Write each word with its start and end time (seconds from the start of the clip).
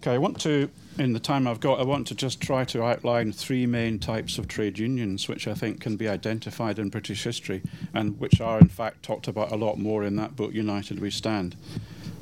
Okay, 0.00 0.14
I 0.14 0.18
want 0.18 0.40
to, 0.42 0.70
in 0.96 1.12
the 1.12 1.18
time 1.18 1.48
I've 1.48 1.58
got, 1.58 1.80
I 1.80 1.82
want 1.82 2.06
to 2.06 2.14
just 2.14 2.40
try 2.40 2.64
to 2.66 2.84
outline 2.84 3.32
three 3.32 3.66
main 3.66 3.98
types 3.98 4.38
of 4.38 4.46
trade 4.46 4.78
unions, 4.78 5.26
which 5.26 5.48
I 5.48 5.54
think 5.54 5.80
can 5.80 5.96
be 5.96 6.08
identified 6.08 6.78
in 6.78 6.88
British 6.88 7.24
history 7.24 7.62
and 7.92 8.16
which 8.20 8.40
are, 8.40 8.60
in 8.60 8.68
fact, 8.68 9.02
talked 9.02 9.26
about 9.26 9.50
a 9.50 9.56
lot 9.56 9.76
more 9.76 10.04
in 10.04 10.14
that 10.14 10.36
book, 10.36 10.54
United 10.54 11.00
We 11.00 11.10
Stand. 11.10 11.56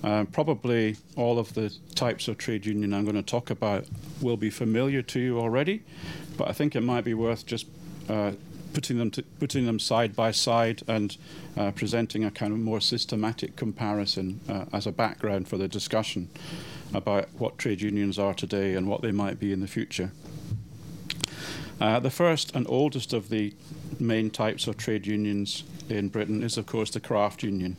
Uh, 0.02 0.24
probably 0.24 0.96
all 1.16 1.38
of 1.38 1.52
the 1.52 1.70
types 1.94 2.28
of 2.28 2.38
trade 2.38 2.64
union 2.64 2.94
I'm 2.94 3.04
going 3.04 3.14
to 3.14 3.22
talk 3.22 3.50
about 3.50 3.84
will 4.22 4.38
be 4.38 4.48
familiar 4.48 5.02
to 5.02 5.20
you 5.20 5.38
already, 5.38 5.82
but 6.38 6.48
I 6.48 6.52
think 6.52 6.76
it 6.76 6.80
might 6.80 7.04
be 7.04 7.12
worth 7.12 7.44
just 7.44 7.66
uh, 8.08 8.32
putting 8.72 8.96
them 8.96 9.10
to, 9.10 9.22
putting 9.38 9.66
them 9.66 9.78
side 9.78 10.16
by 10.16 10.30
side 10.30 10.82
and 10.88 11.14
uh, 11.58 11.72
presenting 11.72 12.24
a 12.24 12.30
kind 12.30 12.54
of 12.54 12.58
more 12.58 12.80
systematic 12.80 13.54
comparison 13.54 14.40
uh, 14.48 14.64
as 14.72 14.86
a 14.86 14.92
background 14.92 15.46
for 15.46 15.58
the 15.58 15.68
discussion 15.68 16.30
about 16.96 17.28
what 17.36 17.58
trade 17.58 17.82
unions 17.82 18.18
are 18.18 18.32
today 18.32 18.74
and 18.74 18.88
what 18.88 19.02
they 19.02 19.12
might 19.12 19.38
be 19.38 19.52
in 19.52 19.60
the 19.60 19.68
future. 19.68 20.10
Uh, 21.78 22.00
the 22.00 22.10
first 22.10 22.54
and 22.56 22.66
oldest 22.70 23.12
of 23.12 23.28
the 23.28 23.52
main 24.00 24.30
types 24.30 24.66
of 24.66 24.78
trade 24.78 25.06
unions 25.06 25.64
in 25.90 26.08
Britain 26.08 26.42
is, 26.42 26.56
of 26.56 26.64
course, 26.64 26.90
the 26.90 27.00
craft 27.00 27.42
union. 27.42 27.76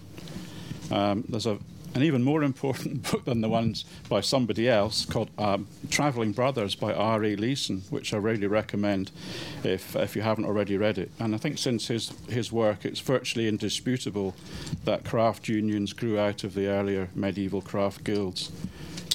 Um, 0.91 1.23
there's 1.27 1.47
a, 1.47 1.57
an 1.95 2.03
even 2.03 2.23
more 2.23 2.43
important 2.43 3.01
book 3.11 3.25
than 3.25 3.41
the 3.41 3.49
ones 3.49 3.85
by 4.07 4.21
somebody 4.21 4.69
else 4.69 5.03
called 5.03 5.31
um, 5.39 5.67
Travelling 5.89 6.31
Brothers 6.31 6.75
by 6.75 6.93
R.A. 6.93 7.35
Leeson, 7.35 7.81
which 7.89 8.13
I 8.13 8.17
really 8.17 8.45
recommend 8.45 9.09
if, 9.63 9.95
if 9.95 10.15
you 10.15 10.21
haven't 10.21 10.45
already 10.45 10.77
read 10.77 10.99
it. 10.99 11.09
And 11.19 11.33
I 11.33 11.39
think 11.39 11.57
since 11.57 11.87
his, 11.87 12.13
his 12.29 12.51
work, 12.51 12.85
it's 12.85 12.99
virtually 12.99 13.47
indisputable 13.47 14.35
that 14.85 15.05
craft 15.05 15.47
unions 15.49 15.91
grew 15.91 16.19
out 16.19 16.43
of 16.43 16.53
the 16.53 16.67
earlier 16.67 17.09
medieval 17.15 17.63
craft 17.63 18.03
guilds 18.03 18.51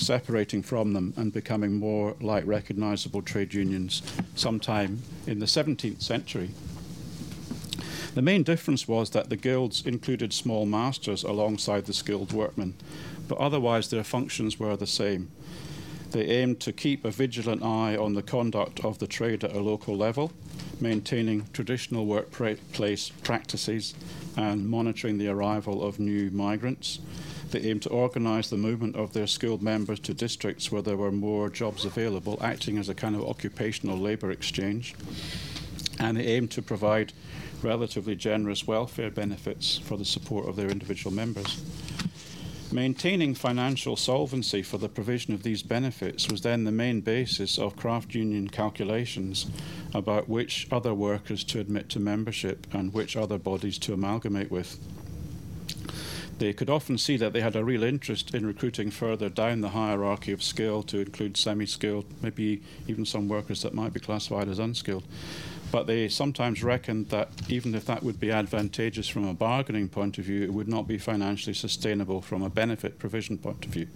separating 0.03 0.63
from 0.63 0.93
them 0.93 1.15
and 1.17 1.33
becoming 1.33 1.79
more 1.79 2.15
like 2.21 2.47
recognizable 2.47 3.23
trade 3.23 3.55
unions 3.55 4.03
sometime 4.35 5.03
in 5.27 5.39
the 5.39 5.47
17th 5.47 6.03
century. 6.03 6.51
The 8.15 8.23
main 8.23 8.43
difference 8.43 8.87
was 8.87 9.11
that 9.11 9.31
the 9.31 9.37
guilds 9.37 9.87
included 9.87 10.35
small 10.35 10.67
masters 10.67 11.23
alongside 11.23 11.87
the 11.87 11.95
skilled 11.95 12.33
workmen, 12.33 12.75
but 13.27 13.39
otherwise 13.39 13.89
their 13.89 14.05
functions 14.05 14.59
were 14.59 14.77
the 14.77 14.87
same. 14.87 15.31
They 16.11 16.27
aimed 16.27 16.61
to 16.61 16.75
keep 16.75 17.07
a 17.07 17.11
vigilant 17.11 17.63
eye 17.63 17.97
on 17.97 18.13
the 18.13 18.23
conduct 18.23 18.85
of 18.85 18.99
the 18.99 19.07
trade 19.07 19.45
at 19.45 19.57
a 19.57 19.61
local 19.61 19.97
level, 19.97 20.31
maintaining 20.79 21.47
traditional 21.55 22.05
workplace 22.05 23.09
practices 23.23 23.95
and 24.37 24.69
monitoring 24.69 25.17
the 25.17 25.29
arrival 25.29 25.83
of 25.83 25.99
new 25.99 26.31
migrants. 26.31 26.99
They 27.53 27.61
aimed 27.61 27.83
to 27.83 27.91
organise 27.91 28.49
the 28.49 28.57
movement 28.57 28.97
of 28.97 29.13
their 29.13 29.27
skilled 29.27 29.63
members 29.63 30.01
to 30.01 30.15
districts 30.15 30.73
where 30.73 30.81
there 30.81 30.97
were 30.97 31.13
more 31.13 31.51
jobs 31.51 31.85
available, 31.85 32.39
acting 32.41 32.79
as 32.79 32.89
a 32.89 32.95
kind 32.95 33.15
of 33.15 33.29
occupational 33.29 33.99
labour 33.99 34.31
exchange. 34.31 34.95
And 36.01 36.17
they 36.17 36.25
aimed 36.29 36.51
to 36.53 36.63
provide 36.63 37.13
relatively 37.63 38.17
generous 38.17 38.67
welfare 38.67 39.11
benefits 39.11 39.77
for 39.77 39.99
the 39.99 40.05
support 40.07 40.49
of 40.49 40.57
their 40.57 40.71
individual 40.71 41.15
members. 41.15 41.63
Maintaining 42.73 43.35
financial 43.35 43.97
solvency 43.97 44.63
for 44.63 44.79
the 44.79 44.89
provision 44.89 45.35
of 45.35 45.43
these 45.43 45.63
benefits 45.63 46.31
was 46.31 46.41
then 46.41 46.65
the 46.65 46.73
main 46.73 47.03
basis 47.03 47.59
of 47.59 47.77
craft 47.77 48.15
union 48.15 48.49
calculations 48.49 49.45
about 49.93 50.27
which 50.27 50.67
other 50.73 50.95
workers 50.95 51.45
to 51.45 51.61
admit 51.61 51.91
to 51.91 52.01
membership 52.01 52.67
and 52.73 52.95
which 52.95 53.15
other 53.15 53.37
bodies 53.37 53.77
to 53.77 53.93
amalgamate 53.93 54.51
with 54.51 54.79
they 56.43 56.53
could 56.53 56.69
often 56.69 56.99
see 56.99 57.17
that 57.17 57.33
they 57.33 57.41
had 57.41 57.55
a 57.55 57.65
real 57.65 57.85
interest 57.85 58.35
in 58.35 58.45
recruiting 58.45 58.91
further 58.91 59.29
down 59.29 59.61
the 59.61 59.69
hierarchy 59.69 60.33
of 60.33 60.43
skill 60.43 60.83
to 60.83 60.99
include 60.99 61.37
semi 61.37 61.67
skilled, 61.67 62.05
maybe 62.21 62.61
even 62.89 63.07
some 63.07 63.29
workers 63.29 63.63
that 63.63 63.73
might 63.73 63.93
be 63.93 64.01
classified 64.01 64.49
as 64.49 64.59
unskilled. 64.59 65.05
But 65.71 65.87
they 65.87 66.09
sometimes 66.09 66.65
reckoned 66.65 67.11
that 67.11 67.29
even 67.49 67.77
if 67.77 67.85
that 67.85 68.03
would 68.03 68.19
be 68.19 68.33
advantageous 68.33 69.07
from 69.07 69.25
a 69.25 69.35
bargaining 69.35 69.89
point 69.89 70.19
of 70.19 70.25
view, 70.25 70.43
it 70.43 70.53
would 70.53 70.67
not 70.67 70.89
be 70.89 70.99
financially 70.99 71.55
sustainable 71.55 72.21
from 72.21 72.43
a 72.43 72.51
benefit 72.51 72.99
provision 72.99 73.39
point 73.39 73.65
of 73.65 73.71
view. 73.71 73.87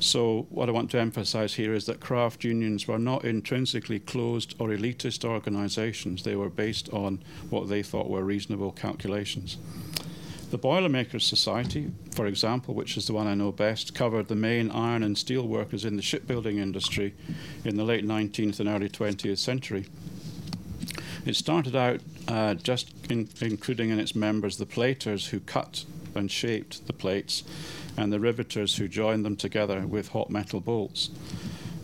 So, 0.00 0.46
what 0.50 0.68
I 0.68 0.72
want 0.72 0.90
to 0.92 1.00
emphasize 1.00 1.54
here 1.54 1.72
is 1.72 1.86
that 1.86 1.98
craft 1.98 2.44
unions 2.44 2.86
were 2.86 2.98
not 2.98 3.24
intrinsically 3.24 3.98
closed 4.00 4.54
or 4.58 4.68
elitist 4.68 5.24
organizations. 5.24 6.22
They 6.22 6.36
were 6.36 6.50
based 6.50 6.90
on 6.90 7.20
what 7.48 7.70
they 7.70 7.82
thought 7.82 8.10
were 8.10 8.22
reasonable 8.22 8.70
calculations. 8.70 9.56
The 10.50 10.56
Boilermakers 10.56 11.26
Society, 11.26 11.90
for 12.12 12.26
example, 12.26 12.72
which 12.72 12.96
is 12.96 13.06
the 13.06 13.12
one 13.12 13.26
I 13.26 13.34
know 13.34 13.52
best, 13.52 13.94
covered 13.94 14.28
the 14.28 14.34
main 14.34 14.70
iron 14.70 15.02
and 15.02 15.18
steel 15.18 15.46
workers 15.46 15.84
in 15.84 15.96
the 15.96 16.02
shipbuilding 16.02 16.56
industry 16.56 17.14
in 17.66 17.76
the 17.76 17.84
late 17.84 18.02
19th 18.02 18.58
and 18.58 18.66
early 18.66 18.88
20th 18.88 19.36
century. 19.36 19.84
It 21.26 21.36
started 21.36 21.76
out 21.76 22.00
uh, 22.28 22.54
just 22.54 22.90
in, 23.10 23.28
including 23.42 23.90
in 23.90 24.00
its 24.00 24.14
members 24.14 24.56
the 24.56 24.64
platers 24.64 25.26
who 25.26 25.40
cut 25.40 25.84
and 26.14 26.30
shaped 26.30 26.86
the 26.86 26.94
plates 26.94 27.44
and 27.98 28.10
the 28.10 28.18
riveters 28.18 28.76
who 28.76 28.88
joined 28.88 29.26
them 29.26 29.36
together 29.36 29.86
with 29.86 30.08
hot 30.08 30.30
metal 30.30 30.60
bolts. 30.60 31.10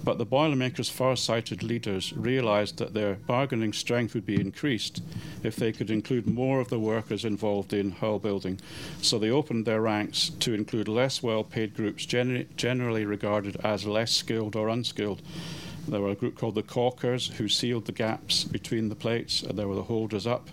But 0.05 0.19
the 0.19 0.27
Boilermakers' 0.27 0.91
far-sighted 0.91 1.63
leaders 1.63 2.13
realized 2.13 2.77
that 2.77 2.93
their 2.93 3.15
bargaining 3.15 3.73
strength 3.73 4.13
would 4.13 4.27
be 4.27 4.39
increased 4.39 5.03
if 5.43 5.57
they 5.57 5.73
could 5.73 5.91
include 5.91 6.27
more 6.27 6.61
of 6.61 6.69
the 6.69 6.79
workers 6.79 7.25
involved 7.25 7.73
in 7.73 7.93
hull 7.93 8.19
building. 8.19 8.61
So 9.01 9.19
they 9.19 9.31
opened 9.31 9.65
their 9.65 9.81
ranks 9.81 10.29
to 10.41 10.53
include 10.53 10.89
less 10.89 11.23
well-paid 11.23 11.75
groups 11.75 12.05
gener- 12.05 12.47
generally 12.57 13.07
regarded 13.07 13.57
as 13.65 13.87
less 13.87 14.13
skilled 14.13 14.57
or 14.57 14.69
unskilled. 14.69 15.23
There 15.89 16.03
were 16.03 16.11
a 16.11 16.15
group 16.15 16.37
called 16.37 16.57
the 16.57 16.63
caulkers 16.63 17.33
who 17.33 17.49
sealed 17.49 17.87
the 17.87 17.93
gaps 17.93 18.45
between 18.45 18.91
the 18.91 18.95
plates. 18.95 19.43
and 19.43 19.59
There 19.59 19.69
were 19.69 19.75
the 19.75 19.85
holders 19.85 20.27
up 20.27 20.51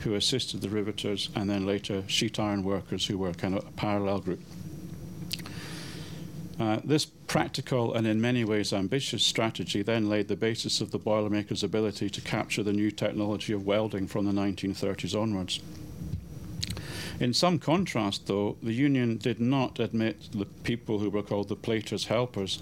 who 0.00 0.14
assisted 0.14 0.60
the 0.60 0.68
riveters, 0.68 1.30
and 1.34 1.48
then 1.48 1.66
later 1.66 2.04
sheet 2.06 2.38
iron 2.38 2.64
workers 2.64 3.06
who 3.06 3.16
were 3.16 3.32
kind 3.32 3.54
of 3.54 3.66
a 3.66 3.70
parallel 3.72 4.20
group. 4.20 4.40
Uh, 6.60 6.78
this 6.84 7.06
practical 7.06 7.94
and 7.94 8.06
in 8.06 8.20
many 8.20 8.44
ways 8.44 8.70
ambitious 8.70 9.22
strategy 9.24 9.80
then 9.80 10.10
laid 10.10 10.28
the 10.28 10.36
basis 10.36 10.82
of 10.82 10.90
the 10.90 10.98
Boilermakers' 10.98 11.62
ability 11.62 12.10
to 12.10 12.20
capture 12.20 12.62
the 12.62 12.72
new 12.72 12.90
technology 12.90 13.54
of 13.54 13.64
welding 13.64 14.06
from 14.06 14.26
the 14.26 14.32
1930s 14.32 15.18
onwards. 15.18 15.60
In 17.18 17.32
some 17.32 17.58
contrast, 17.58 18.26
though, 18.26 18.58
the 18.62 18.74
union 18.74 19.16
did 19.16 19.40
not 19.40 19.80
admit 19.80 20.28
the 20.32 20.44
people 20.44 20.98
who 20.98 21.08
were 21.08 21.22
called 21.22 21.48
the 21.48 21.56
platers' 21.56 22.06
helpers 22.06 22.58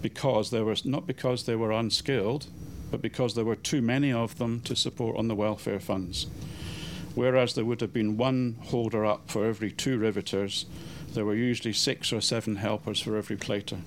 because 0.00 0.50
they 0.50 0.60
were 0.60 0.76
not 0.84 1.04
because 1.04 1.44
they 1.44 1.56
were 1.56 1.72
unskilled, 1.72 2.46
but 2.92 3.02
because 3.02 3.34
there 3.34 3.44
were 3.44 3.56
too 3.56 3.82
many 3.82 4.12
of 4.12 4.38
them 4.38 4.60
to 4.60 4.76
support 4.76 5.16
on 5.16 5.26
the 5.26 5.34
welfare 5.34 5.80
funds. 5.80 6.28
Whereas 7.16 7.54
there 7.54 7.64
would 7.64 7.80
have 7.80 7.92
been 7.92 8.16
one 8.16 8.58
holder 8.66 9.04
up 9.04 9.28
for 9.28 9.44
every 9.44 9.72
two 9.72 9.98
riveters, 9.98 10.66
there 11.14 11.24
were 11.24 11.34
usually 11.34 11.72
six 11.72 12.12
or 12.12 12.20
seven 12.20 12.56
helpers 12.56 13.00
for 13.00 13.16
every 13.16 13.36
plater. 13.36 13.78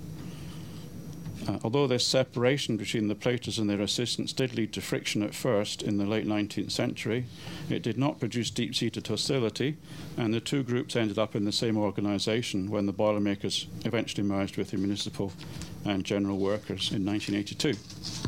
Uh, 1.48 1.58
although 1.64 1.88
this 1.88 2.06
separation 2.06 2.76
between 2.76 3.08
the 3.08 3.16
platers 3.16 3.58
and 3.58 3.70
their 3.70 3.80
assistants 3.80 4.34
did 4.34 4.56
lead 4.56 4.74
to 4.74 4.82
friction 4.82 5.24
at 5.24 5.34
first 5.34 5.82
in 5.82 5.98
the 5.98 6.06
late 6.06 6.28
19th 6.28 6.72
century, 6.72 7.26
it 7.70 7.82
did 7.82 7.98
not 7.98 8.20
produce 8.20 8.50
deep 8.50 8.76
seated 8.76 9.08
hostility, 9.08 9.78
and 10.18 10.34
the 10.34 10.42
two 10.42 10.62
groups 10.62 10.96
ended 10.96 11.18
up 11.18 11.36
in 11.36 11.46
the 11.46 11.52
same 11.52 11.78
organisation 11.78 12.70
when 12.70 12.86
the 12.86 12.92
Boilermakers 12.92 13.68
eventually 13.86 14.24
merged 14.24 14.58
with 14.58 14.72
the 14.72 14.78
municipal 14.78 15.32
and 15.86 16.04
general 16.04 16.38
workers 16.38 16.92
in 16.92 17.06
1982. 17.06 18.27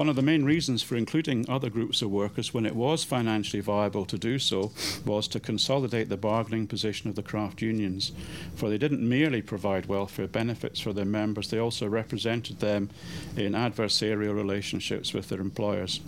One 0.00 0.08
of 0.08 0.16
the 0.16 0.22
main 0.22 0.46
reasons 0.46 0.82
for 0.82 0.96
including 0.96 1.44
other 1.46 1.68
groups 1.68 2.00
of 2.00 2.10
workers 2.10 2.54
when 2.54 2.64
it 2.64 2.74
was 2.74 3.04
financially 3.04 3.60
viable 3.60 4.06
to 4.06 4.16
do 4.16 4.38
so 4.38 4.72
was 5.04 5.28
to 5.28 5.38
consolidate 5.38 6.08
the 6.08 6.16
bargaining 6.16 6.66
position 6.68 7.10
of 7.10 7.16
the 7.16 7.22
craft 7.22 7.60
unions, 7.60 8.10
for 8.54 8.70
they 8.70 8.78
didn't 8.78 9.06
merely 9.06 9.42
provide 9.42 9.90
welfare 9.90 10.26
benefits 10.26 10.80
for 10.80 10.94
their 10.94 11.04
members, 11.04 11.50
they 11.50 11.58
also 11.58 11.86
represented 11.86 12.60
them 12.60 12.88
in 13.36 13.52
adversarial 13.52 14.34
relationships 14.34 15.12
with 15.12 15.28
their 15.28 15.42
employers. 15.42 16.00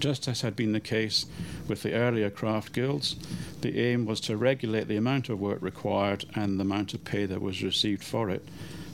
Just 0.00 0.26
as 0.26 0.40
had 0.40 0.56
been 0.56 0.72
the 0.72 0.80
case 0.80 1.26
with 1.68 1.84
the 1.84 1.94
earlier 1.94 2.30
craft 2.30 2.72
guilds, 2.72 3.14
the 3.60 3.78
aim 3.78 4.06
was 4.06 4.18
to 4.22 4.36
regulate 4.36 4.88
the 4.88 4.96
amount 4.96 5.28
of 5.28 5.38
work 5.38 5.62
required 5.62 6.24
and 6.34 6.58
the 6.58 6.64
amount 6.64 6.94
of 6.94 7.04
pay 7.04 7.26
that 7.26 7.40
was 7.40 7.62
received 7.62 8.02
for 8.02 8.28
it, 8.28 8.48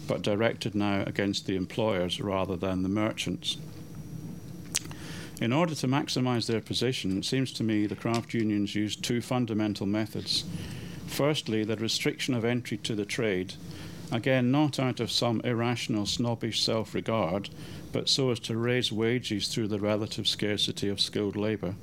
but 0.06 0.20
directed 0.20 0.74
now 0.74 1.04
against 1.06 1.46
the 1.46 1.56
employers 1.56 2.20
rather 2.20 2.54
than 2.54 2.82
the 2.82 2.88
merchants. 2.90 3.56
In 5.40 5.52
order 5.52 5.74
to 5.76 5.86
maximize 5.86 6.46
their 6.46 6.60
position, 6.60 7.18
it 7.18 7.24
seems 7.24 7.52
to 7.52 7.62
me 7.62 7.86
the 7.86 7.94
craft 7.94 8.34
unions 8.34 8.74
used 8.74 9.04
two 9.04 9.20
fundamental 9.20 9.86
methods. 9.86 10.44
Firstly, 11.06 11.62
the 11.62 11.76
restriction 11.76 12.34
of 12.34 12.44
entry 12.44 12.76
to 12.78 12.96
the 12.96 13.04
trade, 13.04 13.54
again, 14.10 14.50
not 14.50 14.80
out 14.80 14.98
of 14.98 15.12
some 15.12 15.40
irrational, 15.42 16.06
snobbish 16.06 16.60
self 16.60 16.92
regard, 16.92 17.50
but 17.92 18.08
so 18.08 18.30
as 18.30 18.40
to 18.40 18.56
raise 18.56 18.90
wages 18.90 19.46
through 19.46 19.68
the 19.68 19.78
relative 19.78 20.26
scarcity 20.26 20.88
of 20.88 21.00
skilled 21.00 21.36
labour. 21.36 21.76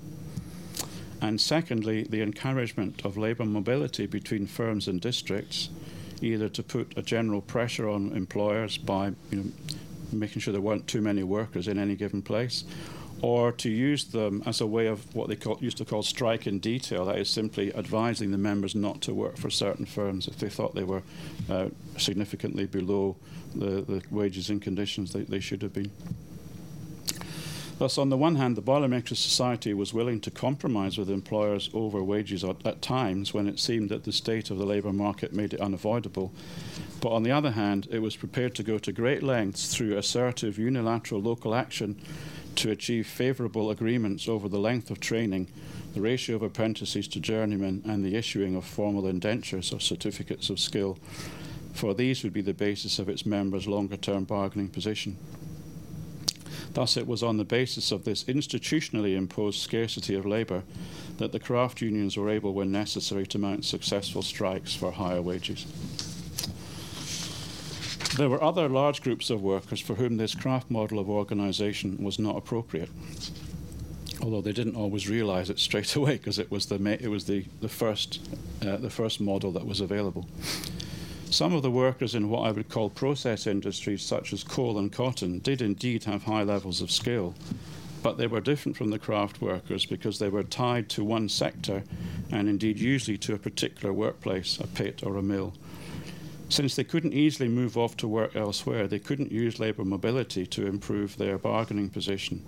And 1.22 1.40
secondly, 1.40 2.04
the 2.04 2.22
encouragement 2.22 3.06
of 3.06 3.18
labour 3.18 3.46
mobility 3.46 4.06
between 4.06 4.48
firms 4.48 4.90
and 4.90 5.00
districts, 5.00 5.70
either 6.22 6.50
to 6.50 6.62
put 6.62 6.98
a 6.98 7.02
general 7.02 7.42
pressure 7.42 7.88
on 7.88 8.12
employers 8.12 8.78
by 8.78 9.14
you 9.32 9.38
know, 9.38 9.52
making 10.12 10.42
sure 10.42 10.52
there 10.52 10.62
weren't 10.62 10.88
too 10.88 11.02
many 11.02 11.24
workers 11.24 11.70
in 11.70 11.80
any 11.80 11.96
given 11.96 12.22
place, 12.22 12.66
or 13.22 13.52
to 13.52 13.70
use 13.70 14.06
them 14.06 14.44
as 14.46 14.62
a 14.62 14.68
way 14.68 14.88
of 14.88 15.14
what 15.16 15.30
they 15.30 15.36
call, 15.36 15.58
used 15.62 15.78
to 15.78 15.86
call 15.86 16.04
strike 16.04 16.48
in 16.48 16.60
detail, 16.60 17.06
that 17.06 17.18
is 17.18 17.30
simply 17.30 17.74
advising 17.76 18.32
the 18.32 18.38
members 18.38 18.76
not 18.76 19.02
to 19.02 19.14
work 19.14 19.38
for 19.38 19.50
certain 19.50 19.86
firms 19.86 20.28
if 20.28 20.38
they 20.38 20.50
thought 20.50 20.76
they 20.76 20.84
were 20.84 21.04
uh, 21.50 21.70
significantly 21.98 22.66
below 22.66 23.16
the, 23.54 23.82
the 23.82 24.02
wages 24.12 24.50
and 24.50 24.62
conditions 24.62 25.14
they, 25.14 25.24
they 25.24 25.40
should 25.40 25.62
have 25.62 25.74
been. 25.74 25.92
Thus, 27.78 27.98
on 27.98 28.10
the 28.10 28.16
one 28.16 28.36
hand, 28.36 28.56
the 28.56 28.62
Boilermakers 28.62 29.20
Society 29.20 29.74
was 29.74 29.94
willing 29.94 30.22
to 30.22 30.32
compromise 30.32 30.98
with 30.98 31.10
employers 31.10 31.70
over 31.74 32.02
wages 32.02 32.42
at, 32.42 32.66
at, 32.66 32.82
times 32.82 33.34
when 33.34 33.50
it 33.50 33.60
seemed 33.60 33.90
that 33.90 34.06
the 34.06 34.14
state 34.14 34.50
of 34.50 34.58
the 34.58 34.66
labour 34.66 34.94
market 34.94 35.34
made 35.34 35.54
it 35.54 35.60
unavoidable. 35.60 36.32
But 37.02 37.12
on 37.12 37.24
the 37.24 37.32
other 37.32 37.52
hand, 37.52 37.90
it 37.92 38.00
was 38.00 38.16
prepared 38.16 38.56
to 38.56 38.64
go 38.64 38.78
to 38.78 38.94
great 38.94 39.24
lengths 39.24 39.76
through 39.76 39.98
assertive 39.98 40.58
unilateral 40.58 41.22
local 41.22 41.54
action 41.54 42.00
to 42.58 42.72
achieve 42.72 43.08
favourable 43.08 43.70
agreements 43.70 44.28
over 44.28 44.48
the 44.48 44.60
length 44.60 44.90
of 44.92 45.00
training, 45.00 45.48
the 45.94 46.02
ratio 46.02 46.36
of 46.36 46.44
apprentices 46.44 47.08
to 47.10 47.20
journeymen, 47.20 47.82
and 47.86 48.04
the 48.04 48.16
issuing 48.16 48.56
of 48.56 48.66
formal 48.66 49.08
indentures 49.08 49.72
or 49.72 49.80
certificates 49.80 50.50
of 50.50 50.60
skill. 50.60 50.98
For 51.74 51.94
these 51.94 52.24
would 52.24 52.34
be 52.34 52.42
the 52.42 52.54
basis 52.54 53.00
of 53.00 53.10
its 53.10 53.26
members' 53.26 53.68
longer 53.68 53.98
term 53.98 54.24
bargaining 54.24 54.70
position. 54.70 55.18
Thus, 56.74 56.98
it 56.98 57.08
was 57.08 57.24
on 57.24 57.38
the 57.38 57.46
basis 57.46 57.92
of 57.92 58.04
this 58.04 58.26
institutionally 58.26 59.16
imposed 59.16 59.62
scarcity 59.62 60.16
of 60.16 60.26
labour 60.26 60.64
that 61.18 61.32
the 61.32 61.40
craft 61.40 61.82
unions 61.82 62.18
were 62.18 62.30
able, 62.30 62.54
when 62.54 62.72
necessary, 62.72 63.26
to 63.28 63.38
mount 63.38 63.64
successful 63.64 64.22
strikes 64.22 64.76
for 64.76 64.92
higher 64.92 65.22
wages. 65.22 65.66
There 68.18 68.30
were 68.30 68.42
other 68.42 68.70
large 68.70 69.02
groups 69.02 69.30
of 69.30 69.42
workers 69.42 69.82
for 69.82 69.96
whom 69.96 70.16
this 70.16 70.34
craft 70.34 70.72
model 70.72 71.00
of 71.00 71.10
organisation 71.10 72.02
was 72.02 72.18
not 72.18 72.38
appropriate, 72.38 72.90
although 74.22 74.40
they 74.40 74.54
didn't 74.54 74.78
always 74.78 75.10
realise 75.10 75.50
it 75.50 75.60
straight 75.60 75.94
away 75.98 76.14
because 76.14 76.40
it 76.40 76.50
was 76.50 76.68
the 76.68 76.76
it 77.02 77.10
was 77.10 77.26
the 77.26 77.46
the 77.60 77.68
first 77.68 78.22
uh, 78.66 78.78
the 78.78 78.90
first 78.90 79.20
model 79.20 79.52
that 79.52 79.66
was 79.66 79.82
available. 79.82 80.26
Some 81.30 81.52
of 81.52 81.62
the 81.62 81.72
workers 81.72 82.16
in 82.16 82.30
what 82.30 82.48
I 82.48 82.52
would 82.52 82.70
call 82.70 82.90
process 82.90 83.48
industries, 83.48 84.02
such 84.02 84.32
as 84.32 84.46
coal 84.46 84.78
and 84.78 84.94
cotton, 84.94 85.40
did 85.40 85.62
indeed 85.62 86.06
have 86.06 86.24
high 86.24 86.44
levels 86.44 86.80
of 86.80 86.92
skill, 86.92 87.36
but 88.02 88.18
they 88.18 88.28
were 88.28 88.40
different 88.40 88.78
from 88.78 88.92
the 88.92 89.00
craft 89.00 89.42
workers 89.42 89.86
because 89.86 90.20
they 90.20 90.30
were 90.30 90.44
tied 90.44 90.88
to 90.92 91.04
one 91.04 91.28
sector 91.28 91.84
and 92.32 92.48
indeed 92.48 92.80
usually 92.80 93.18
to 93.18 93.34
a 93.34 93.38
particular 93.38 93.92
workplace, 93.92 94.58
a 94.58 94.68
pit 94.68 95.04
or 95.04 95.18
a 95.18 95.22
mill. 95.22 95.54
Since 96.50 96.76
they 96.76 96.84
couldn't 96.84 97.14
easily 97.14 97.50
move 97.50 97.78
off 97.78 97.98
to 97.98 98.08
work 98.08 98.36
elsewhere, 98.36 98.88
they 98.88 99.00
couldn't 99.00 99.32
use 99.32 99.60
labour 99.60 99.84
mobility 99.84 100.46
to 100.48 100.68
improve 100.68 101.18
their 101.18 101.38
bargaining 101.38 101.90
position. 101.90 102.46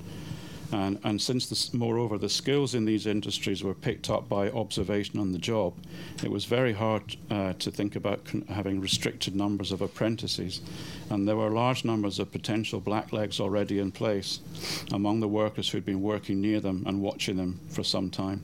And, 0.71 0.99
and 1.03 1.21
since, 1.21 1.47
this, 1.47 1.73
moreover, 1.73 2.17
the 2.17 2.29
skills 2.29 2.75
in 2.75 2.85
these 2.85 3.07
industries 3.07 3.63
were 3.63 3.73
picked 3.73 4.09
up 4.09 4.27
by 4.27 4.49
observation 4.49 5.19
on 5.19 5.31
the 5.31 5.39
job, 5.39 5.73
it 6.23 6.29
was 6.29 6.45
very 6.45 6.73
hard 6.73 7.15
uh, 7.31 7.53
to 7.53 7.71
think 7.71 7.95
about 7.95 8.19
having 8.49 8.81
restricted 8.81 9.35
numbers 9.35 9.71
of 9.71 9.81
apprentices. 9.81 10.61
And 11.09 11.27
there 11.27 11.37
were 11.37 11.49
large 11.49 11.85
numbers 11.85 12.19
of 12.19 12.31
potential 12.31 12.81
blacklegs 12.81 13.39
already 13.39 13.79
in 13.79 13.91
place 13.91 14.41
among 14.91 15.21
the 15.21 15.27
workers 15.27 15.69
who'd 15.69 15.85
been 15.85 16.01
working 16.01 16.41
near 16.41 16.59
them 16.59 16.83
and 16.85 17.01
watching 17.01 17.37
them 17.37 17.59
for 17.69 17.83
some 17.83 18.09
time. 18.09 18.41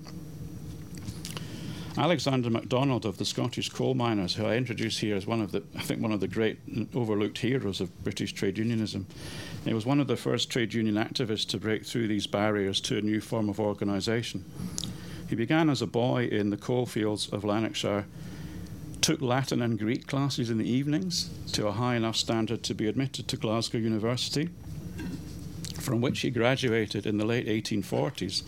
Alexander 1.95 2.49
MacDonald 2.49 3.05
of 3.05 3.17
the 3.17 3.25
Scottish 3.25 3.69
coal 3.69 3.93
miners, 3.93 4.33
who 4.33 4.47
I 4.47 4.55
introduce 4.55 4.97
here 4.97 5.15
as 5.15 5.27
one 5.27 5.41
of 5.41 5.51
the, 5.51 5.61
I 5.75 5.81
think, 5.81 6.01
one 6.01 6.11
of 6.11 6.21
the 6.21 6.27
great 6.27 6.57
overlooked 6.95 7.37
heroes 7.37 7.79
of 7.79 8.03
British 8.03 8.33
trade 8.33 8.57
unionism. 8.57 9.05
He 9.63 9.75
was 9.75 9.85
one 9.85 9.99
of 9.99 10.07
the 10.07 10.17
first 10.17 10.49
trade 10.49 10.73
union 10.73 10.95
activists 10.95 11.47
to 11.49 11.59
break 11.59 11.85
through 11.85 12.07
these 12.07 12.25
barriers 12.25 12.81
to 12.81 12.97
a 12.97 13.01
new 13.01 13.21
form 13.21 13.47
of 13.47 13.59
organisation. 13.59 14.43
He 15.29 15.35
began 15.35 15.69
as 15.69 15.83
a 15.83 15.87
boy 15.87 16.25
in 16.25 16.49
the 16.49 16.57
coalfields 16.57 17.29
of 17.29 17.43
Lanarkshire, 17.43 18.05
took 19.01 19.21
Latin 19.21 19.61
and 19.61 19.77
Greek 19.77 20.07
classes 20.07 20.49
in 20.49 20.57
the 20.57 20.69
evenings 20.69 21.29
to 21.51 21.67
a 21.67 21.73
high 21.73 21.95
enough 21.95 22.15
standard 22.15 22.63
to 22.63 22.73
be 22.73 22.87
admitted 22.87 23.27
to 23.27 23.37
Glasgow 23.37 23.77
University, 23.77 24.49
from 25.79 26.01
which 26.01 26.21
he 26.21 26.31
graduated 26.31 27.05
in 27.05 27.17
the 27.17 27.25
late 27.25 27.45
1840s 27.45 28.41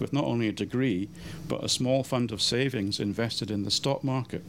with 0.00 0.12
not 0.12 0.24
only 0.24 0.48
a 0.48 0.52
degree, 0.52 1.08
but 1.48 1.64
a 1.64 1.68
small 1.68 2.02
fund 2.02 2.32
of 2.32 2.42
savings 2.42 3.00
invested 3.00 3.50
in 3.50 3.64
the 3.64 3.70
stock 3.70 4.02
market. 4.02 4.42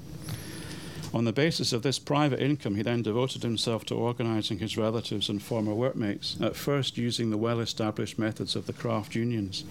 On 1.13 1.25
the 1.25 1.33
basis 1.33 1.73
of 1.73 1.83
this 1.83 1.99
private 1.99 2.39
income, 2.39 2.75
he 2.75 2.83
then 2.83 3.01
devoted 3.01 3.43
himself 3.43 3.83
to 3.85 3.95
organizing 3.95 4.59
his 4.59 4.77
relatives 4.77 5.27
and 5.27 5.43
former 5.43 5.73
workmates, 5.73 6.37
at 6.39 6.55
first 6.55 6.97
using 6.97 7.29
the 7.29 7.37
well 7.37 7.59
established 7.59 8.17
methods 8.17 8.55
of 8.55 8.65
the 8.65 8.73
craft 8.73 9.13
unions, 9.13 9.65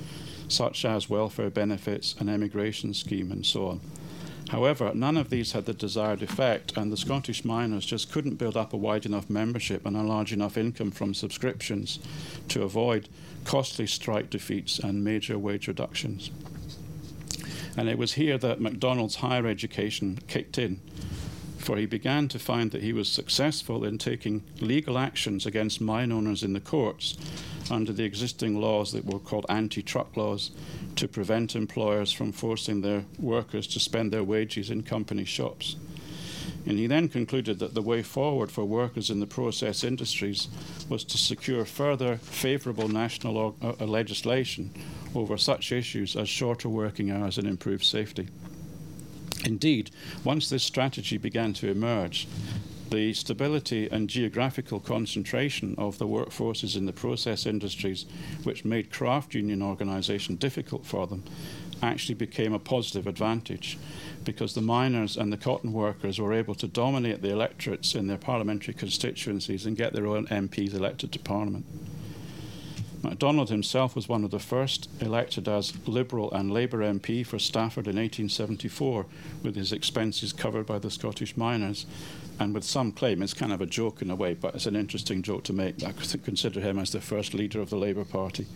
such 0.48 0.84
as 0.84 1.08
welfare 1.08 1.48
benefits, 1.48 2.14
an 2.18 2.28
emigration 2.28 2.92
scheme, 2.92 3.32
and 3.32 3.46
so 3.46 3.68
on. 3.68 3.80
However, 4.48 4.92
none 4.94 5.16
of 5.16 5.30
these 5.30 5.52
had 5.52 5.66
the 5.66 5.74
desired 5.74 6.22
effect, 6.22 6.76
and 6.76 6.90
the 6.90 6.96
Scottish 6.96 7.44
miners 7.44 7.86
just 7.86 8.10
couldn't 8.10 8.34
build 8.34 8.56
up 8.56 8.72
a 8.72 8.76
wide 8.76 9.06
enough 9.06 9.30
membership 9.30 9.86
and 9.86 9.96
a 9.96 10.02
large 10.02 10.32
enough 10.32 10.56
income 10.56 10.90
from 10.90 11.14
subscriptions 11.14 12.00
to 12.48 12.62
avoid 12.62 13.08
costly 13.44 13.86
strike 13.86 14.30
defeats 14.30 14.78
and 14.78 15.04
major 15.04 15.38
wage 15.38 15.68
reductions. 15.68 16.30
And 17.76 17.88
it 17.88 17.98
was 17.98 18.14
here 18.14 18.38
that 18.38 18.60
MacDonald's 18.60 19.16
higher 19.16 19.46
education 19.46 20.18
kicked 20.26 20.58
in, 20.58 20.80
for 21.58 21.76
he 21.76 21.86
began 21.86 22.26
to 22.28 22.38
find 22.38 22.72
that 22.72 22.82
he 22.82 22.92
was 22.92 23.08
successful 23.08 23.84
in 23.84 23.98
taking 23.98 24.42
legal 24.60 24.98
actions 24.98 25.46
against 25.46 25.80
mine 25.80 26.10
owners 26.10 26.42
in 26.42 26.52
the 26.52 26.60
courts 26.60 27.16
under 27.70 27.92
the 27.92 28.04
existing 28.04 28.60
laws 28.60 28.92
that 28.92 29.04
were 29.04 29.18
called 29.18 29.46
anti 29.48 29.82
truck 29.82 30.16
laws 30.16 30.50
to 30.96 31.08
prevent 31.08 31.56
employers 31.56 32.12
from 32.12 32.32
forcing 32.32 32.80
their 32.80 33.04
workers 33.18 33.66
to 33.68 33.80
spend 33.80 34.12
their 34.12 34.24
wages 34.24 34.70
in 34.70 34.82
company 34.82 35.24
shops. 35.24 35.76
And 36.66 36.78
he 36.78 36.86
then 36.86 37.08
concluded 37.08 37.58
that 37.60 37.74
the 37.74 37.82
way 37.82 38.02
forward 38.02 38.50
for 38.50 38.64
workers 38.64 39.08
in 39.08 39.20
the 39.20 39.26
process 39.26 39.82
industries 39.82 40.48
was 40.88 41.04
to 41.04 41.18
secure 41.18 41.64
further 41.64 42.16
favourable 42.18 42.88
national 42.88 43.36
or, 43.36 43.54
uh, 43.62 43.84
legislation 43.86 44.70
over 45.14 45.38
such 45.38 45.72
issues 45.72 46.16
as 46.16 46.28
shorter 46.28 46.68
working 46.68 47.10
hours 47.10 47.38
and 47.38 47.46
improved 47.46 47.84
safety. 47.84 48.28
Indeed, 49.44 49.90
once 50.22 50.50
this 50.50 50.62
strategy 50.62 51.16
began 51.16 51.54
to 51.54 51.68
emerge, 51.68 52.28
the 52.90 53.12
stability 53.12 53.88
and 53.90 54.10
geographical 54.10 54.80
concentration 54.80 55.74
of 55.78 55.98
the 55.98 56.06
workforces 56.06 56.76
in 56.76 56.86
the 56.86 56.92
process 56.92 57.46
industries, 57.46 58.04
which 58.42 58.64
made 58.64 58.92
craft 58.92 59.34
union 59.34 59.62
organisation 59.62 60.36
difficult 60.36 60.84
for 60.84 61.06
them, 61.06 61.22
actually 61.82 62.14
became 62.14 62.52
a 62.52 62.58
positive 62.58 63.06
advantage 63.06 63.78
because 64.24 64.54
the 64.54 64.60
miners 64.60 65.16
and 65.16 65.32
the 65.32 65.36
cotton 65.36 65.72
workers 65.72 66.18
were 66.18 66.32
able 66.32 66.54
to 66.54 66.66
dominate 66.66 67.22
the 67.22 67.30
electorates 67.30 67.94
in 67.94 68.06
their 68.06 68.18
parliamentary 68.18 68.74
constituencies 68.74 69.66
and 69.66 69.76
get 69.76 69.92
their 69.92 70.06
own 70.06 70.26
MPs 70.26 70.74
elected 70.74 71.12
to 71.12 71.18
Parliament. 71.18 71.64
MacDonald 73.02 73.48
himself 73.48 73.96
was 73.96 74.08
one 74.08 74.24
of 74.24 74.30
the 74.30 74.38
first 74.38 74.90
elected 75.00 75.48
as 75.48 75.72
Liberal 75.86 76.30
and 76.32 76.52
Labour 76.52 76.80
MP 76.80 77.24
for 77.24 77.38
Stafford 77.38 77.86
in 77.86 77.96
1874, 77.96 79.06
with 79.42 79.56
his 79.56 79.72
expenses 79.72 80.34
covered 80.34 80.66
by 80.66 80.78
the 80.78 80.90
Scottish 80.90 81.34
miners. 81.34 81.86
And 82.38 82.52
with 82.52 82.64
some 82.64 82.92
claim, 82.92 83.22
it's 83.22 83.32
kind 83.32 83.52
of 83.52 83.62
a 83.62 83.66
joke 83.66 84.02
in 84.02 84.10
a 84.10 84.14
way, 84.14 84.34
but 84.34 84.54
it's 84.54 84.66
an 84.66 84.76
interesting 84.76 85.22
joke 85.22 85.44
to 85.44 85.54
make. 85.54 85.82
I 85.82 85.92
consider 85.92 86.60
him 86.60 86.78
as 86.78 86.92
the 86.92 87.00
first 87.00 87.32
leader 87.32 87.60
of 87.60 87.70
the 87.70 87.76
Labour 87.76 88.04
Party. 88.04 88.46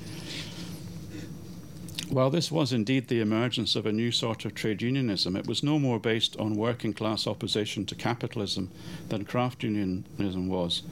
While 2.11 2.29
this 2.29 2.53
was 2.53 2.73
indeed 2.73 3.09
the 3.09 3.21
emergence 3.21 3.77
of 3.77 3.87
a 3.87 3.93
new 3.93 4.13
sort 4.13 4.45
of 4.45 4.55
trade 4.55 4.83
unionism, 4.83 5.37
it 5.37 5.47
was 5.47 5.63
no 5.63 5.79
more 5.79 5.99
based 5.99 6.37
on 6.37 6.55
working 6.55 6.93
class 6.93 7.27
opposition 7.27 7.87
to 7.87 7.95
capitalism 7.95 8.71
than 9.09 9.25
craft 9.25 9.63
unionism 9.63 10.49
was. 10.49 10.83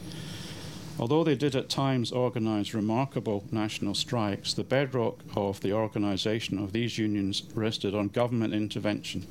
Although 0.98 1.24
they 1.24 1.34
did 1.34 1.56
at 1.56 1.68
times 1.68 2.12
organize 2.12 2.74
remarkable 2.74 3.44
national 3.50 3.94
strikes, 3.94 4.54
the 4.54 4.62
bedrock 4.62 5.20
of 5.34 5.60
the 5.60 5.72
organization 5.72 6.58
of 6.58 6.72
these 6.72 6.98
unions 6.98 7.42
rested 7.54 7.94
on 7.94 8.08
government 8.08 8.54
intervention. 8.54 9.26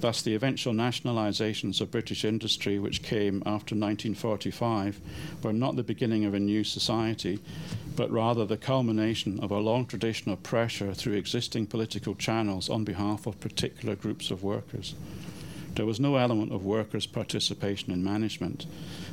Thus, 0.00 0.22
the 0.22 0.34
eventual 0.34 0.72
nationalizations 0.72 1.82
of 1.82 1.90
British 1.90 2.24
industry, 2.24 2.78
which 2.78 3.02
came 3.02 3.42
after 3.44 3.74
1945, 3.74 4.98
were 5.42 5.52
not 5.52 5.76
the 5.76 5.82
beginning 5.82 6.24
of 6.24 6.32
a 6.32 6.40
new 6.40 6.64
society, 6.64 7.38
but 7.96 8.10
rather 8.10 8.46
the 8.46 8.56
culmination 8.56 9.38
of 9.40 9.50
a 9.50 9.58
long 9.58 9.84
tradition 9.84 10.32
of 10.32 10.42
pressure 10.42 10.94
through 10.94 11.12
existing 11.12 11.66
political 11.66 12.14
channels 12.14 12.70
on 12.70 12.84
behalf 12.84 13.26
of 13.26 13.40
particular 13.40 13.94
groups 13.94 14.30
of 14.30 14.42
workers. 14.42 14.94
There 15.74 15.86
was 15.86 16.00
no 16.00 16.16
element 16.16 16.52
of 16.52 16.64
workers' 16.64 17.06
participation 17.06 17.92
in 17.92 18.04
management, 18.04 18.66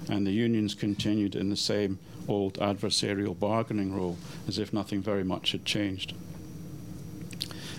and 0.09 0.25
the 0.25 0.31
unions 0.31 0.73
continued 0.73 1.35
in 1.35 1.49
the 1.49 1.55
same 1.55 1.99
old 2.27 2.55
adversarial 2.55 3.39
bargaining 3.39 3.95
role 3.95 4.17
as 4.47 4.57
if 4.57 4.73
nothing 4.73 5.01
very 5.01 5.23
much 5.23 5.51
had 5.51 5.65
changed. 5.65 6.13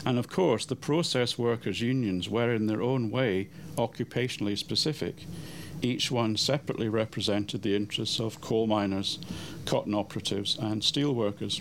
And 0.06 0.18
of 0.18 0.28
course, 0.28 0.64
the 0.64 0.76
process 0.76 1.36
workers' 1.36 1.80
unions 1.80 2.28
were 2.28 2.54
in 2.54 2.66
their 2.66 2.80
own 2.82 3.10
way 3.10 3.48
occupationally 3.76 4.56
specific. 4.56 5.26
Each 5.82 6.10
one 6.10 6.36
separately 6.36 6.88
represented 6.88 7.62
the 7.62 7.76
interests 7.76 8.18
of 8.18 8.40
coal 8.40 8.66
miners, 8.66 9.18
cotton 9.64 9.94
operatives, 9.94 10.56
and 10.58 10.82
steel 10.82 11.14
workers. 11.14 11.60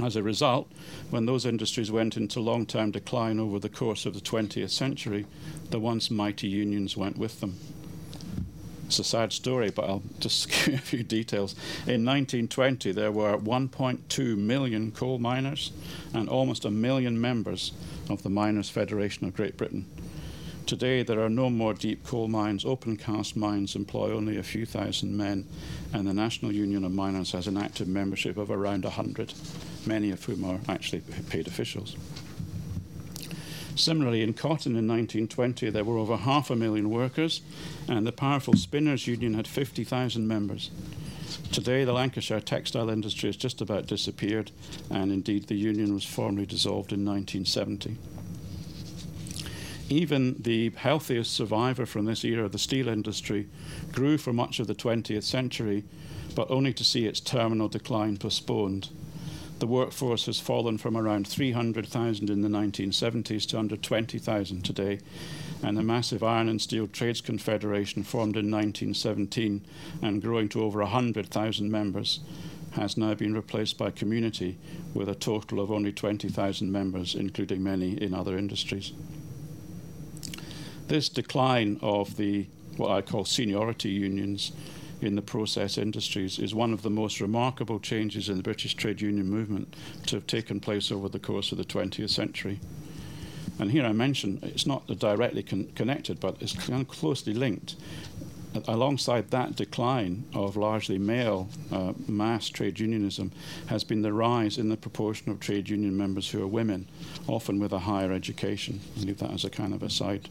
As 0.00 0.14
a 0.14 0.22
result, 0.22 0.70
when 1.10 1.26
those 1.26 1.44
industries 1.44 1.90
went 1.90 2.16
into 2.16 2.40
long 2.40 2.66
term 2.66 2.92
decline 2.92 3.40
over 3.40 3.58
the 3.58 3.68
course 3.68 4.06
of 4.06 4.14
the 4.14 4.20
20th 4.20 4.70
century, 4.70 5.26
the 5.70 5.80
once 5.80 6.08
mighty 6.08 6.46
unions 6.46 6.96
went 6.96 7.18
with 7.18 7.40
them. 7.40 7.58
It's 8.86 9.00
a 9.00 9.04
sad 9.04 9.32
story, 9.32 9.70
but 9.70 9.84
I'll 9.86 10.02
just 10.20 10.48
give 10.50 10.68
you 10.68 10.74
a 10.74 10.78
few 10.78 11.02
details. 11.02 11.54
In 11.86 12.06
1920, 12.06 12.92
there 12.92 13.10
were 13.10 13.36
1.2 13.36 14.36
million 14.38 14.92
coal 14.92 15.18
miners 15.18 15.72
and 16.14 16.28
almost 16.28 16.64
a 16.64 16.70
million 16.70 17.20
members 17.20 17.72
of 18.08 18.22
the 18.22 18.30
Miners' 18.30 18.70
Federation 18.70 19.26
of 19.26 19.34
Great 19.34 19.56
Britain. 19.56 19.84
Today, 20.64 21.02
there 21.02 21.20
are 21.20 21.30
no 21.30 21.50
more 21.50 21.74
deep 21.74 22.06
coal 22.06 22.28
mines. 22.28 22.64
Open 22.64 22.96
cast 22.96 23.36
mines 23.36 23.74
employ 23.74 24.12
only 24.12 24.36
a 24.36 24.42
few 24.42 24.64
thousand 24.64 25.16
men, 25.16 25.46
and 25.92 26.06
the 26.06 26.12
National 26.12 26.52
Union 26.52 26.84
of 26.84 26.92
Miners 26.92 27.32
has 27.32 27.46
an 27.46 27.56
active 27.56 27.88
membership 27.88 28.36
of 28.36 28.50
around 28.50 28.84
100, 28.84 29.32
many 29.88 30.10
of 30.10 30.22
whom 30.24 30.44
are 30.44 30.60
actually 30.68 31.00
paid 31.30 31.48
officials. 31.48 31.96
Similarly, 33.74 34.22
in 34.22 34.34
cotton 34.34 34.72
in 34.72 34.88
1920, 34.88 35.70
there 35.70 35.84
were 35.84 35.98
over 35.98 36.16
half 36.16 36.50
a 36.50 36.56
million 36.56 36.90
workers, 36.90 37.42
and 37.88 38.06
the 38.06 38.12
powerful 38.12 38.54
Spinners 38.54 39.06
Union 39.06 39.34
had 39.34 39.46
50,000 39.46 40.26
members. 40.26 40.70
Today, 41.52 41.84
the 41.84 41.92
Lancashire 41.92 42.40
textile 42.40 42.90
industry 42.90 43.28
has 43.28 43.36
just 43.36 43.60
about 43.60 43.86
disappeared, 43.86 44.50
and 44.90 45.12
indeed, 45.12 45.46
the 45.46 45.54
union 45.54 45.94
was 45.94 46.04
formally 46.04 46.44
dissolved 46.44 46.92
in 46.92 47.04
1970. 47.04 47.96
Even 49.88 50.36
the 50.40 50.70
healthiest 50.70 51.32
survivor 51.32 51.86
from 51.86 52.04
this 52.04 52.24
era, 52.24 52.48
the 52.48 52.58
steel 52.58 52.88
industry, 52.88 53.46
grew 53.92 54.18
for 54.18 54.32
much 54.32 54.58
of 54.58 54.66
the 54.66 54.74
20th 54.74 55.22
century, 55.22 55.84
but 56.34 56.50
only 56.50 56.72
to 56.72 56.84
see 56.84 57.06
its 57.06 57.20
terminal 57.20 57.68
decline 57.68 58.16
postponed 58.16 58.88
the 59.58 59.66
workforce 59.66 60.26
has 60.26 60.38
fallen 60.38 60.78
from 60.78 60.96
around 60.96 61.26
300,000 61.26 62.30
in 62.30 62.42
the 62.42 62.48
1970s 62.48 63.46
to 63.48 63.58
under 63.58 63.76
20,000 63.76 64.64
today, 64.64 65.00
and 65.62 65.76
the 65.76 65.82
massive 65.82 66.22
Iron 66.22 66.48
and 66.48 66.60
Steel 66.60 66.86
Trades 66.86 67.20
Confederation, 67.20 68.02
formed 68.02 68.36
in 68.36 68.50
1917 68.50 69.64
and 70.02 70.22
growing 70.22 70.48
to 70.50 70.62
over 70.62 70.80
100,000 70.80 71.70
members, 71.70 72.20
has 72.72 72.96
now 72.96 73.14
been 73.14 73.34
replaced 73.34 73.78
by 73.78 73.90
Community, 73.90 74.58
with 74.94 75.08
a 75.08 75.14
total 75.14 75.60
of 75.60 75.72
only 75.72 75.92
20,000 75.92 76.70
members, 76.70 77.14
including 77.14 77.62
many 77.62 78.00
in 78.00 78.14
other 78.14 78.38
industries. 78.38 78.92
This 80.86 81.08
decline 81.08 81.78
of 81.82 82.16
the 82.16 82.46
what 82.76 82.92
I 82.92 83.02
call 83.02 83.24
seniority 83.24 83.90
unions 83.90 84.52
in 85.00 85.14
the 85.14 85.22
process 85.22 85.78
industries 85.78 86.38
is 86.38 86.54
one 86.54 86.72
of 86.72 86.82
the 86.82 86.90
most 86.90 87.20
remarkable 87.20 87.78
changes 87.78 88.28
in 88.28 88.36
the 88.36 88.42
British 88.42 88.74
trade 88.74 89.00
union 89.00 89.28
movement 89.28 89.74
to 90.06 90.16
have 90.16 90.26
taken 90.26 90.60
place 90.60 90.90
over 90.90 91.08
the 91.08 91.18
course 91.18 91.52
of 91.52 91.58
the 91.58 91.64
20th 91.64 92.10
century. 92.10 92.60
And 93.58 93.70
here 93.70 93.84
I 93.84 93.92
mention 93.92 94.38
it's 94.42 94.66
not 94.66 94.86
directly 94.86 95.42
con- 95.42 95.70
connected, 95.74 96.20
but 96.20 96.36
it's 96.40 96.52
closely 96.52 97.34
linked. 97.34 97.76
Alongside 98.66 99.30
that 99.30 99.56
decline 99.56 100.24
of 100.34 100.56
largely 100.56 100.98
male 100.98 101.48
uh, 101.70 101.92
mass 102.06 102.48
trade 102.48 102.80
unionism 102.80 103.30
has 103.66 103.84
been 103.84 104.02
the 104.02 104.12
rise 104.12 104.58
in 104.58 104.68
the 104.68 104.76
proportion 104.76 105.30
of 105.30 105.38
trade 105.38 105.68
union 105.68 105.96
members 105.96 106.30
who 106.30 106.42
are 106.42 106.46
women, 106.46 106.86
often 107.26 107.60
with 107.60 107.72
a 107.72 107.80
higher 107.80 108.12
education. 108.12 108.80
I'll 108.96 109.04
leave 109.04 109.18
that 109.18 109.32
as 109.32 109.44
a 109.44 109.50
kind 109.50 109.74
of 109.74 109.82
aside. 109.82 110.28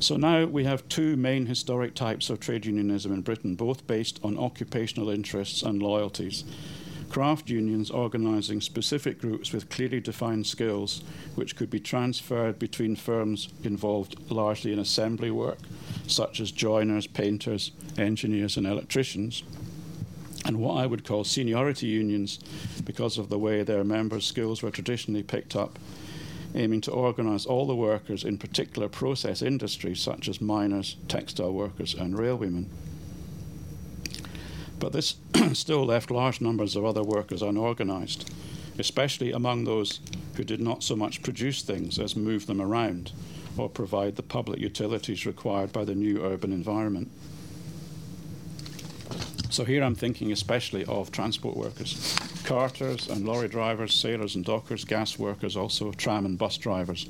So 0.00 0.16
now 0.16 0.46
we 0.46 0.64
have 0.64 0.88
two 0.88 1.14
main 1.16 1.44
historic 1.44 1.94
types 1.94 2.30
of 2.30 2.40
trade 2.40 2.64
unionism 2.64 3.12
in 3.12 3.20
Britain, 3.20 3.54
both 3.54 3.86
based 3.86 4.18
on 4.24 4.38
occupational 4.38 5.10
interests 5.10 5.62
and 5.62 5.82
loyalties. 5.82 6.44
Craft 7.10 7.50
unions 7.50 7.90
organising 7.90 8.62
specific 8.62 9.20
groups 9.20 9.52
with 9.52 9.68
clearly 9.68 10.00
defined 10.00 10.46
skills 10.46 11.02
which 11.34 11.54
could 11.54 11.68
be 11.68 11.80
transferred 11.80 12.58
between 12.58 12.96
firms 12.96 13.50
involved 13.62 14.16
largely 14.30 14.72
in 14.72 14.78
assembly 14.78 15.30
work, 15.30 15.58
such 16.06 16.40
as 16.40 16.50
joiners, 16.50 17.06
painters, 17.06 17.72
engineers, 17.98 18.56
and 18.56 18.66
electricians. 18.66 19.42
And 20.46 20.60
what 20.60 20.78
I 20.78 20.86
would 20.86 21.04
call 21.04 21.24
seniority 21.24 21.88
unions, 21.88 22.38
because 22.84 23.18
of 23.18 23.28
the 23.28 23.38
way 23.38 23.62
their 23.64 23.84
members' 23.84 24.24
skills 24.24 24.62
were 24.62 24.70
traditionally 24.70 25.22
picked 25.22 25.54
up 25.54 25.78
aiming 26.54 26.80
to 26.82 26.90
organise 26.90 27.46
all 27.46 27.66
the 27.66 27.74
workers 27.74 28.24
in 28.24 28.38
particular 28.38 28.88
process 28.88 29.42
industries 29.42 30.00
such 30.00 30.28
as 30.28 30.40
miners, 30.40 30.96
textile 31.08 31.52
workers, 31.52 31.94
and 31.94 32.14
railwaymen. 32.14 32.66
But 34.78 34.92
this 34.92 35.16
still 35.52 35.84
left 35.84 36.10
large 36.10 36.40
numbers 36.40 36.74
of 36.74 36.84
other 36.84 37.02
workers 37.02 37.42
unorganised, 37.42 38.32
especially 38.78 39.30
among 39.30 39.64
those 39.64 40.00
who 40.34 40.44
did 40.44 40.60
not 40.60 40.82
so 40.82 40.96
much 40.96 41.22
produce 41.22 41.62
things 41.62 41.98
as 41.98 42.16
move 42.16 42.46
them 42.46 42.60
around 42.60 43.12
or 43.56 43.68
provide 43.68 44.16
the 44.16 44.22
public 44.22 44.58
utilities 44.60 45.26
required 45.26 45.72
by 45.72 45.84
the 45.84 45.94
new 45.94 46.24
urban 46.24 46.52
environment. 46.52 47.10
So 49.50 49.64
here 49.64 49.82
I'm 49.82 49.96
thinking 49.96 50.32
especially 50.32 50.84
of 50.84 51.10
transport 51.10 51.56
workers, 51.56 52.16
carters 52.50 53.06
and 53.06 53.24
lorry 53.24 53.46
drivers, 53.46 53.94
sailors 53.94 54.34
and 54.34 54.44
dockers, 54.44 54.84
gas 54.84 55.16
workers, 55.16 55.56
also 55.56 55.92
tram 55.92 56.26
and 56.26 56.36
bus 56.36 56.58
drivers. 56.58 57.08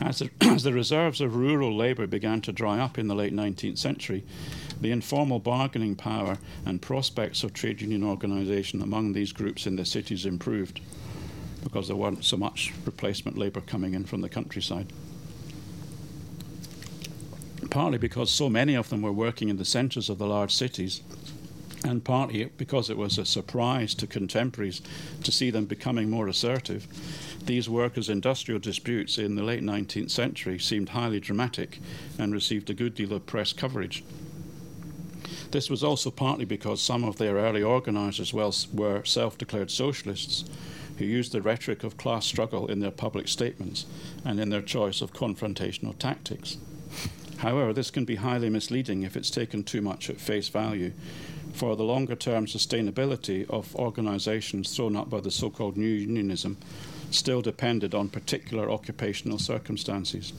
As 0.00 0.18
the, 0.18 0.30
as 0.40 0.64
the 0.64 0.72
reserves 0.72 1.20
of 1.20 1.36
rural 1.36 1.76
labour 1.76 2.08
began 2.08 2.40
to 2.40 2.52
dry 2.52 2.80
up 2.80 2.98
in 2.98 3.06
the 3.06 3.14
late 3.14 3.32
19th 3.32 3.78
century, 3.78 4.24
the 4.80 4.90
informal 4.90 5.38
bargaining 5.38 5.94
power 5.94 6.38
and 6.66 6.82
prospects 6.82 7.44
of 7.44 7.52
trade 7.52 7.80
union 7.80 8.02
organisation 8.02 8.82
among 8.82 9.12
these 9.12 9.30
groups 9.30 9.68
in 9.68 9.76
the 9.76 9.84
cities 9.84 10.26
improved 10.26 10.80
because 11.62 11.86
there 11.86 11.96
weren't 11.96 12.24
so 12.24 12.36
much 12.36 12.72
replacement 12.84 13.38
labour 13.38 13.60
coming 13.60 13.94
in 13.94 14.04
from 14.04 14.20
the 14.20 14.28
countryside 14.28 14.92
partly 17.72 17.96
because 17.96 18.30
so 18.30 18.50
many 18.50 18.74
of 18.74 18.90
them 18.90 19.00
were 19.00 19.12
working 19.12 19.48
in 19.48 19.56
the 19.56 19.64
centres 19.64 20.10
of 20.10 20.18
the 20.18 20.26
large 20.26 20.54
cities, 20.54 21.00
and 21.84 22.04
partly 22.04 22.44
because 22.56 22.90
it 22.90 22.96
was 22.96 23.18
a 23.18 23.24
surprise 23.24 23.94
to 23.94 24.06
contemporaries 24.06 24.82
to 25.24 25.32
see 25.32 25.50
them 25.50 25.64
becoming 25.64 26.08
more 26.08 26.28
assertive. 26.28 26.86
These 27.44 27.68
workers' 27.68 28.08
industrial 28.08 28.60
disputes 28.60 29.18
in 29.18 29.34
the 29.34 29.42
late 29.42 29.62
19th 29.62 30.10
century 30.10 30.58
seemed 30.58 30.90
highly 30.90 31.20
dramatic 31.20 31.80
and 32.18 32.32
received 32.32 32.70
a 32.70 32.74
good 32.74 32.94
deal 32.94 33.12
of 33.12 33.26
press 33.26 33.52
coverage. 33.52 34.04
This 35.50 35.68
was 35.68 35.84
also 35.84 36.10
partly 36.10 36.44
because 36.44 36.80
some 36.80 37.04
of 37.04 37.18
their 37.18 37.36
early 37.36 37.62
organisers 37.62 38.32
were 38.32 39.04
self 39.04 39.36
declared 39.36 39.70
socialists 39.70 40.44
who 40.98 41.04
used 41.04 41.32
the 41.32 41.42
rhetoric 41.42 41.84
of 41.84 41.96
class 41.96 42.24
struggle 42.24 42.66
in 42.68 42.80
their 42.80 42.90
public 42.90 43.28
statements 43.28 43.86
and 44.24 44.38
in 44.38 44.50
their 44.50 44.62
choice 44.62 45.00
of 45.00 45.12
confrontational 45.12 45.98
tactics. 45.98 46.58
However, 47.38 47.72
this 47.72 47.90
can 47.90 48.04
be 48.04 48.16
highly 48.16 48.48
misleading 48.48 49.02
if 49.02 49.16
it's 49.16 49.30
taken 49.30 49.64
too 49.64 49.82
much 49.82 50.08
at 50.08 50.20
face 50.20 50.48
value, 50.48 50.92
for 51.52 51.76
the 51.76 51.84
longer 51.84 52.16
term 52.16 52.46
sustainability 52.46 53.48
of 53.50 53.74
organisations 53.76 54.74
thrown 54.74 54.96
up 54.96 55.10
by 55.10 55.20
the 55.20 55.30
so 55.30 55.50
called 55.50 55.76
new 55.76 55.86
unionism 55.86 56.56
still 57.10 57.42
depended 57.42 57.94
on 57.94 58.08
particular 58.08 58.70
occupational 58.70 59.38
circumstances. 59.38 60.32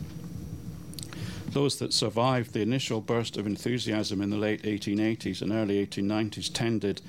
Those 1.51 1.77
that 1.77 1.93
survived 1.93 2.53
the 2.53 2.62
initial 2.62 3.00
burst 3.00 3.38
of 3.38 3.46
enthusiasm 3.46 4.22
in 4.22 4.32
the 4.32 4.38
late 4.38 4.63
1880s 4.63 5.43
and 5.43 5.51
early 5.51 5.86
1890s 5.86 6.51
tended, 6.51 7.01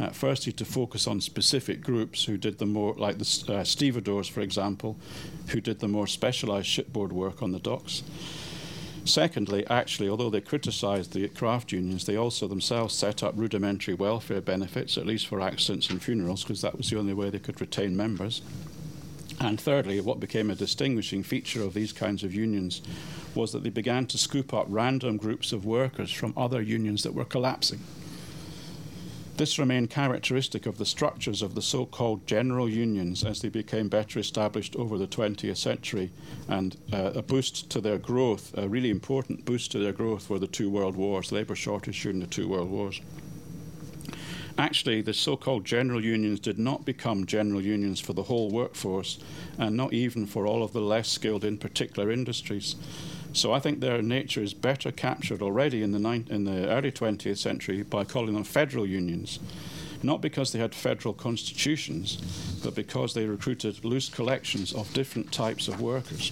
uh, 0.00 0.08
firstly, 0.08 0.52
to 0.54 0.64
focus 0.64 1.06
on 1.06 1.20
specific 1.20 1.80
groups 1.80 2.24
who 2.24 2.36
did 2.36 2.58
the 2.58 2.66
more, 2.66 2.94
like 2.94 3.18
the 3.18 3.54
uh, 3.54 3.62
stevedores, 3.62 4.26
for 4.26 4.40
example, 4.40 4.96
who 5.48 5.60
did 5.60 5.78
the 5.78 5.86
more 5.86 6.08
specialised 6.08 6.68
shipboard 6.68 7.12
work 7.12 7.40
on 7.40 7.52
the 7.52 7.60
docks. 7.60 8.02
Secondly, 9.04 9.66
actually, 9.68 10.08
although 10.08 10.30
they 10.30 10.40
criticised 10.40 11.12
the 11.12 11.28
craft 11.28 11.72
unions, 11.72 12.06
they 12.06 12.16
also 12.16 12.48
themselves 12.48 12.94
set 12.94 13.22
up 13.22 13.34
rudimentary 13.36 13.94
welfare 13.94 14.40
benefits, 14.40 14.96
at 14.96 15.06
least 15.06 15.26
for 15.26 15.42
accidents 15.42 15.90
and 15.90 16.02
funerals, 16.02 16.42
because 16.42 16.62
that 16.62 16.76
was 16.76 16.88
the 16.88 16.98
only 16.98 17.12
way 17.12 17.28
they 17.28 17.38
could 17.38 17.60
retain 17.60 17.96
members. 17.96 18.40
And 19.40 19.60
thirdly, 19.60 20.00
what 20.00 20.20
became 20.20 20.50
a 20.50 20.54
distinguishing 20.54 21.22
feature 21.22 21.62
of 21.62 21.74
these 21.74 21.92
kinds 21.92 22.24
of 22.24 22.34
unions 22.34 22.80
was 23.34 23.52
that 23.52 23.62
they 23.62 23.70
began 23.70 24.06
to 24.06 24.16
scoop 24.16 24.54
up 24.54 24.66
random 24.68 25.18
groups 25.18 25.52
of 25.52 25.66
workers 25.66 26.10
from 26.10 26.32
other 26.36 26.62
unions 26.62 27.02
that 27.02 27.14
were 27.14 27.24
collapsing. 27.24 27.80
This 29.36 29.58
remained 29.58 29.90
characteristic 29.90 30.64
of 30.64 30.78
the 30.78 30.86
structures 30.86 31.42
of 31.42 31.56
the 31.56 31.62
so 31.62 31.86
called 31.86 32.24
general 32.24 32.68
unions 32.68 33.24
as 33.24 33.42
they 33.42 33.48
became 33.48 33.88
better 33.88 34.20
established 34.20 34.76
over 34.76 34.96
the 34.96 35.08
20th 35.08 35.56
century, 35.56 36.12
and 36.46 36.76
uh, 36.92 37.12
a 37.16 37.22
boost 37.22 37.68
to 37.70 37.80
their 37.80 37.98
growth, 37.98 38.56
a 38.56 38.68
really 38.68 38.90
important 38.90 39.44
boost 39.44 39.72
to 39.72 39.80
their 39.80 39.92
growth, 39.92 40.30
were 40.30 40.38
the 40.38 40.46
two 40.46 40.70
world 40.70 40.94
wars, 40.94 41.32
labour 41.32 41.56
shortage 41.56 42.00
during 42.00 42.20
the 42.20 42.28
two 42.28 42.46
world 42.46 42.70
wars. 42.70 43.00
Actually, 44.56 45.02
the 45.02 45.12
so 45.12 45.36
called 45.36 45.64
general 45.64 46.04
unions 46.04 46.38
did 46.38 46.60
not 46.60 46.84
become 46.84 47.26
general 47.26 47.60
unions 47.60 47.98
for 47.98 48.12
the 48.12 48.22
whole 48.22 48.52
workforce, 48.52 49.18
and 49.58 49.76
not 49.76 49.92
even 49.92 50.26
for 50.26 50.46
all 50.46 50.62
of 50.62 50.72
the 50.72 50.80
less 50.80 51.08
skilled 51.08 51.44
in 51.44 51.58
particular 51.58 52.12
industries. 52.12 52.76
So 53.34 53.52
I 53.52 53.58
think 53.58 53.80
their 53.80 54.00
nature 54.00 54.42
is 54.42 54.54
better 54.54 54.92
captured 54.92 55.42
already 55.42 55.82
in 55.82 55.90
the, 55.90 56.24
in 56.30 56.44
the 56.44 56.68
early 56.70 56.92
20th 56.92 57.36
century 57.36 57.82
by 57.82 58.04
calling 58.04 58.34
them 58.34 58.44
federal 58.44 58.86
unions. 58.86 59.40
Not 60.04 60.20
because 60.20 60.52
they 60.52 60.60
had 60.60 60.72
federal 60.72 61.14
constitutions, 61.14 62.16
but 62.62 62.76
because 62.76 63.12
they 63.12 63.26
recruited 63.26 63.84
loose 63.84 64.08
collections 64.08 64.72
of 64.72 64.92
different 64.94 65.32
types 65.32 65.66
of 65.66 65.80
workers. 65.80 66.30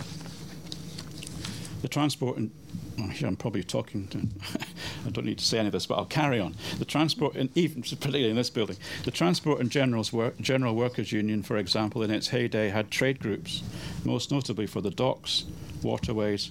The 1.80 1.88
transport 1.88 2.36
and 2.36 2.52
oh, 3.00 3.08
here 3.08 3.26
I'm 3.26 3.34
probably 3.34 3.64
talking 3.64 4.06
to, 4.08 4.18
I 5.06 5.10
don't 5.10 5.26
need 5.26 5.38
to 5.38 5.44
say 5.44 5.58
any 5.58 5.68
of 5.68 5.72
this, 5.72 5.86
but 5.86 5.96
I'll 5.96 6.04
carry 6.04 6.38
on. 6.38 6.54
The 6.78 6.84
transport, 6.84 7.34
and 7.34 7.50
even 7.56 7.82
particularly 7.82 8.30
in 8.30 8.36
this 8.36 8.50
building, 8.50 8.76
the 9.04 9.10
Transport 9.10 9.58
and 9.60 9.70
Generals 9.70 10.14
General 10.40 10.76
Workers 10.76 11.10
Union, 11.10 11.42
for 11.42 11.56
example, 11.56 12.04
in 12.04 12.12
its 12.12 12.28
heyday 12.28 12.68
had 12.68 12.92
trade 12.92 13.18
groups, 13.18 13.62
most 14.04 14.30
notably 14.30 14.68
for 14.68 14.80
the 14.80 14.90
docks, 14.90 15.44
waterways, 15.82 16.50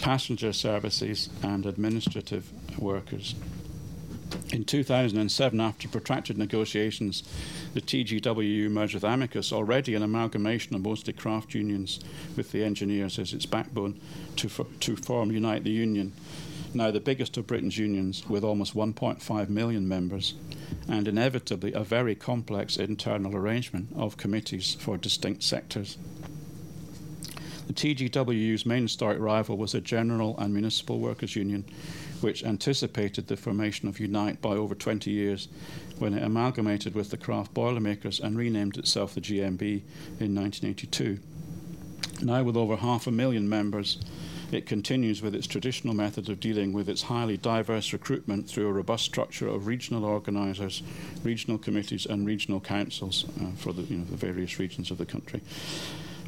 passenger 0.00 0.52
services, 0.52 1.28
and 1.42 1.66
administrative 1.66 2.50
workers. 2.78 3.34
In 4.52 4.64
2007, 4.64 5.60
after 5.60 5.88
protracted 5.88 6.38
negotiations, 6.38 7.22
the 7.74 7.80
TGWU 7.80 8.70
merged 8.70 8.94
with 8.94 9.04
Amicus, 9.04 9.52
already 9.52 9.94
an 9.94 10.02
amalgamation 10.02 10.74
of 10.74 10.82
mostly 10.82 11.12
craft 11.12 11.54
unions, 11.54 12.00
with 12.36 12.52
the 12.52 12.64
engineers 12.64 13.18
as 13.18 13.32
its 13.32 13.46
backbone, 13.46 14.00
to, 14.36 14.48
to 14.80 14.96
form 14.96 15.30
Unite 15.32 15.64
the 15.64 15.70
Union, 15.70 16.12
now 16.72 16.90
the 16.90 17.00
biggest 17.00 17.36
of 17.36 17.46
Britain's 17.46 17.78
unions, 17.78 18.28
with 18.28 18.44
almost 18.44 18.74
1.5 18.74 19.48
million 19.48 19.88
members, 19.88 20.34
and 20.88 21.08
inevitably 21.08 21.72
a 21.72 21.82
very 21.82 22.14
complex 22.14 22.76
internal 22.76 23.36
arrangement 23.36 23.88
of 23.96 24.16
committees 24.16 24.74
for 24.74 24.96
distinct 24.96 25.42
sectors. 25.42 25.98
The 27.70 27.94
TGWU's 27.94 28.66
main 28.66 28.82
historic 28.82 29.20
rival 29.20 29.56
was 29.56 29.70
the 29.70 29.80
General 29.80 30.36
and 30.38 30.52
Municipal 30.52 30.98
Workers 30.98 31.36
Union, 31.36 31.64
which 32.20 32.42
anticipated 32.42 33.28
the 33.28 33.36
formation 33.36 33.86
of 33.86 34.00
Unite 34.00 34.42
by 34.42 34.56
over 34.56 34.74
20 34.74 35.08
years 35.08 35.46
when 36.00 36.14
it 36.14 36.24
amalgamated 36.24 36.96
with 36.96 37.10
the 37.10 37.16
Craft 37.16 37.54
Boilermakers 37.54 38.18
and 38.18 38.36
renamed 38.36 38.76
itself 38.76 39.14
the 39.14 39.20
GMB 39.20 39.82
in 40.18 40.34
1982. 40.34 41.20
Now, 42.22 42.42
with 42.42 42.56
over 42.56 42.74
half 42.74 43.06
a 43.06 43.12
million 43.12 43.48
members, 43.48 43.98
it 44.50 44.66
continues 44.66 45.22
with 45.22 45.36
its 45.36 45.46
traditional 45.46 45.94
method 45.94 46.28
of 46.28 46.40
dealing 46.40 46.72
with 46.72 46.88
its 46.88 47.02
highly 47.02 47.36
diverse 47.36 47.92
recruitment 47.92 48.48
through 48.48 48.66
a 48.66 48.72
robust 48.72 49.04
structure 49.04 49.46
of 49.46 49.68
regional 49.68 50.04
organisers, 50.04 50.82
regional 51.22 51.56
committees, 51.56 52.04
and 52.04 52.26
regional 52.26 52.58
councils 52.58 53.26
uh, 53.40 53.52
for 53.56 53.72
the, 53.72 53.82
you 53.82 53.98
know, 53.98 54.04
the 54.06 54.16
various 54.16 54.58
regions 54.58 54.90
of 54.90 54.98
the 54.98 55.06
country. 55.06 55.40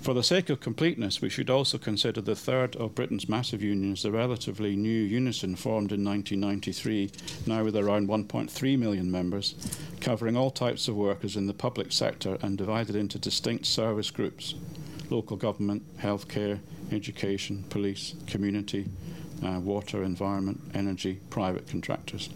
For 0.03 0.15
the 0.15 0.25
sake 0.25 0.51
of 0.51 0.59
completeness, 0.59 1.21
we 1.23 1.29
should 1.29 1.49
also 1.49 1.79
consider 1.79 2.21
the 2.21 2.35
third 2.35 2.75
of 2.75 2.97
Britain's 2.97 3.29
massive 3.29 3.63
unions, 3.63 4.03
the 4.03 4.11
relatively 4.11 4.75
new 4.75 4.91
Unison, 4.91 5.55
formed 5.55 5.93
in 5.93 6.05
1993, 6.05 7.13
now 7.47 7.63
with 7.63 7.77
around 7.77 8.09
1.3 8.09 8.79
million 8.81 9.13
members, 9.13 9.55
covering 10.01 10.37
all 10.37 10.51
types 10.51 10.89
of 10.89 10.97
workers 10.97 11.37
in 11.37 11.47
the 11.47 11.55
public 11.55 11.93
sector 11.93 12.37
and 12.43 12.59
divided 12.59 12.97
into 12.97 13.17
distinct 13.17 13.65
service 13.67 14.11
groups 14.11 14.57
local 15.09 15.37
government, 15.37 15.85
healthcare, 15.99 16.59
education, 16.91 17.65
police, 17.69 18.17
community, 18.27 18.89
uh, 19.45 19.61
water, 19.61 20.03
environment, 20.03 20.61
energy, 20.75 21.21
private 21.31 21.69
contractors. 21.69 22.29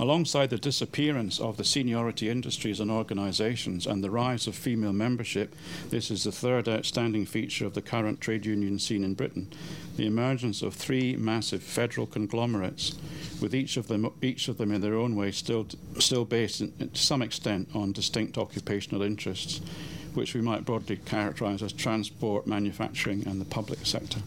Alongside 0.00 0.48
the 0.48 0.56
disappearance 0.56 1.38
of 1.38 1.58
the 1.58 1.64
seniority 1.64 2.30
industries 2.30 2.80
and 2.80 2.90
organisations 2.90 3.86
and 3.86 4.02
the 4.02 4.10
rise 4.10 4.46
of 4.46 4.54
female 4.54 4.94
membership, 4.94 5.54
this 5.90 6.10
is 6.10 6.24
the 6.24 6.32
third 6.32 6.66
outstanding 6.66 7.26
feature 7.26 7.66
of 7.66 7.74
the 7.74 7.82
current 7.82 8.18
trade 8.18 8.46
union 8.46 8.78
scene 8.78 9.04
in 9.04 9.12
Britain 9.12 9.46
the 9.98 10.06
emergence 10.06 10.62
of 10.62 10.72
three 10.72 11.14
massive 11.16 11.62
federal 11.62 12.06
conglomerates, 12.06 12.96
with 13.42 13.54
each 13.54 13.76
of 13.76 13.88
them, 13.88 14.10
each 14.22 14.48
of 14.48 14.56
them 14.56 14.72
in 14.72 14.80
their 14.80 14.94
own 14.94 15.14
way 15.14 15.30
still, 15.30 15.66
still 15.98 16.24
based 16.24 16.62
in, 16.62 16.72
to 16.78 16.88
some 16.94 17.20
extent 17.20 17.68
on 17.74 17.92
distinct 17.92 18.38
occupational 18.38 19.02
interests, 19.02 19.60
which 20.14 20.32
we 20.32 20.40
might 20.40 20.64
broadly 20.64 20.96
characterise 20.96 21.60
as 21.60 21.74
transport, 21.74 22.46
manufacturing, 22.46 23.22
and 23.26 23.38
the 23.38 23.44
public 23.44 23.84
sector. 23.84 24.20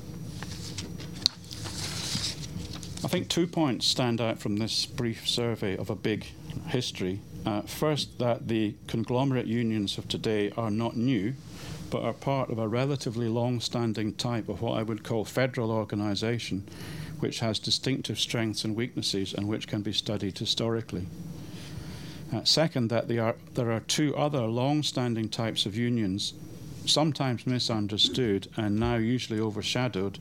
I 3.04 3.10
think 3.10 3.28
two 3.28 3.48
points 3.48 3.86
stand 3.86 4.22
out 4.22 4.40
from 4.40 4.56
this 4.56 4.86
brief 4.86 5.28
survey 5.28 5.76
of 5.76 5.90
a 5.90 5.96
big 5.96 6.26
history. 6.68 7.20
Uh, 7.46 7.62
first, 7.64 8.18
that 8.20 8.48
the 8.48 8.76
conglomerate 8.88 9.46
unions 9.46 9.98
of 9.98 10.08
today 10.08 10.52
are 10.56 10.72
not 10.72 10.96
new, 10.96 11.34
but 11.90 12.02
are 12.02 12.14
part 12.14 12.50
of 12.50 12.60
a 12.60 12.68
relatively 12.68 13.28
long 13.28 13.60
standing 13.60 14.14
type 14.14 14.48
of 14.48 14.62
what 14.62 14.80
I 14.80 14.84
would 14.84 15.04
call 15.04 15.26
federal 15.26 15.70
organisation, 15.70 16.64
which 17.20 17.40
has 17.40 17.60
distinctive 17.60 18.18
strengths 18.18 18.64
and 18.64 18.74
weaknesses 18.74 19.34
and 19.34 19.50
which 19.50 19.68
can 19.68 19.82
be 19.82 19.92
studied 19.92 20.38
historically. 20.38 21.06
Uh, 22.34 22.46
second, 22.46 22.88
that 22.88 23.12
are, 23.12 23.36
there 23.54 23.72
are 23.74 23.82
two 23.82 24.16
other 24.16 24.44
long 24.44 24.82
standing 24.82 25.28
types 25.28 25.66
of 25.66 25.76
unions, 25.76 26.34
sometimes 26.86 27.46
misunderstood 27.46 28.48
and 28.56 28.80
now 28.80 28.96
usually 28.96 29.42
overshadowed, 29.42 30.20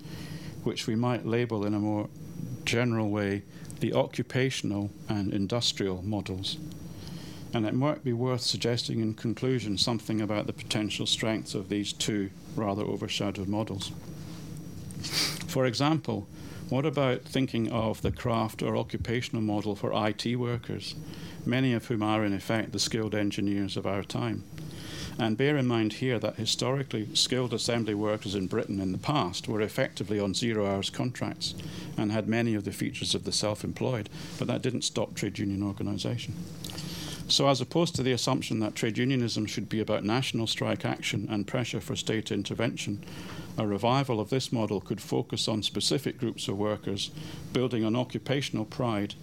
which 0.65 0.89
we 0.89 0.97
might 0.97 1.25
label 1.25 1.65
in 1.65 1.75
a 1.75 1.79
more 1.79 2.09
general 2.65 3.11
way 3.11 3.43
the 3.81 3.93
occupational 3.93 4.91
and 5.09 5.33
industrial 5.33 6.03
models. 6.03 6.57
And 7.53 7.67
it 7.67 7.75
might 7.75 8.03
be 8.03 8.13
worth 8.13 8.41
suggesting 8.41 9.01
in 9.01 9.15
conclusion 9.15 9.77
something 9.77 10.21
about 10.21 10.47
the 10.47 10.53
potential 10.53 11.05
strengths 11.07 11.55
of 11.55 11.69
these 11.69 11.93
two 11.93 12.31
rather 12.57 12.83
overshadowed 12.83 13.49
models. 13.49 13.93
For 15.47 15.67
example, 15.67 16.27
what 16.71 16.87
about 16.87 17.23
thinking 17.25 17.71
of 17.71 18.01
the 18.01 18.13
craft 18.13 18.63
or 18.63 18.77
occupational 18.77 19.43
model 19.43 19.77
for 19.77 19.93
IT 20.07 20.37
workers, 20.37 20.95
many 21.45 21.75
of 21.75 21.87
whom 21.87 22.03
are 22.03 22.25
in 22.25 22.33
effect 22.33 22.73
the 22.73 22.79
skilled 22.79 23.15
engineers 23.15 23.77
of 23.77 23.87
our 23.87 24.03
time? 24.03 24.45
And 25.19 25.37
bear 25.37 25.57
in 25.57 25.67
mind 25.67 25.95
here 25.95 26.19
that 26.19 26.37
historically, 26.37 27.09
skilled 27.15 27.53
assembly 27.53 27.95
workers 27.95 28.35
in 28.35 28.47
Britain 28.47 28.81
in 28.81 28.93
the 28.93 28.99
past 28.99 29.47
were 29.47 29.61
effectively 29.61 30.19
on 30.19 30.35
zero 30.35 30.67
hours 30.67 30.91
contracts 30.91 31.55
and 31.97 32.11
had 32.11 32.29
many 32.29 32.55
of 32.55 32.65
the 32.65 32.73
features 32.73 33.15
of 33.15 33.25
the 33.25 33.33
self 33.33 33.63
employed, 33.63 34.09
but 34.39 34.49
that 34.49 34.63
didn't 34.63 34.83
stop 34.83 35.15
trade 35.15 35.39
union 35.39 35.63
organisation. 35.63 36.35
So, 37.29 37.49
as 37.49 37.61
opposed 37.61 37.95
to 37.95 38.03
the 38.03 38.13
assumption 38.13 38.61
that 38.61 38.75
trade 38.75 38.99
unionism 38.99 39.47
should 39.47 39.69
be 39.69 39.81
about 39.81 40.05
national 40.05 40.47
strike 40.47 40.85
action 40.85 41.29
and 41.31 41.47
pressure 41.47 41.81
for 41.81 41.97
state 41.97 42.33
intervention, 42.33 43.03
a 43.57 43.67
revival 43.67 44.21
of 44.21 44.31
this 44.31 44.53
model 44.53 44.81
could 44.81 45.01
focus 45.01 45.47
on 45.47 45.63
specific 45.63 46.19
groups 46.19 46.49
of 46.49 46.59
workers, 46.59 47.11
building 47.53 47.85
on 47.85 47.97
occupational 47.97 48.65
pride 48.65 49.15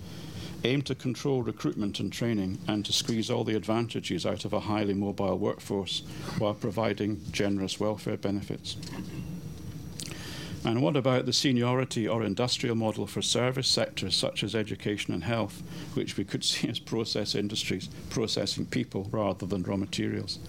aim 0.63 0.81
to 0.83 0.95
control 0.95 1.41
recruitment 1.41 1.99
and 1.99 2.11
training 2.11 2.57
and 2.67 2.85
to 2.85 2.93
squeeze 2.93 3.29
all 3.29 3.43
the 3.43 3.55
advantages 3.55 4.25
out 4.25 4.45
of 4.45 4.53
a 4.53 4.59
highly 4.59 4.93
mobile 4.93 5.37
workforce 5.37 6.03
while 6.37 6.53
providing 6.53 7.21
generous 7.31 7.79
welfare 7.79 8.17
benefits. 8.17 8.75
And 10.65 10.81
what 10.81 10.97
about 10.97 11.25
the 11.25 11.31
seniority 11.31 12.07
or 12.07 12.23
industrial 12.23 12.75
model 12.75 13.07
for 13.07 13.21
service 13.21 13.67
sectors 13.67 14.15
such 14.15 14.43
as 14.43 14.55
education 14.55 15.13
and 15.13 15.23
health, 15.23 15.63
which 15.93 16.17
we 16.17 16.25
could 16.25 16.43
see 16.43 16.67
as 16.67 16.79
process 16.79 17.35
industries 17.35 17.89
processing 18.09 18.65
people 18.65 19.07
rather 19.11 19.45
than 19.45 19.63
raw 19.63 19.77
materials? 19.77 20.39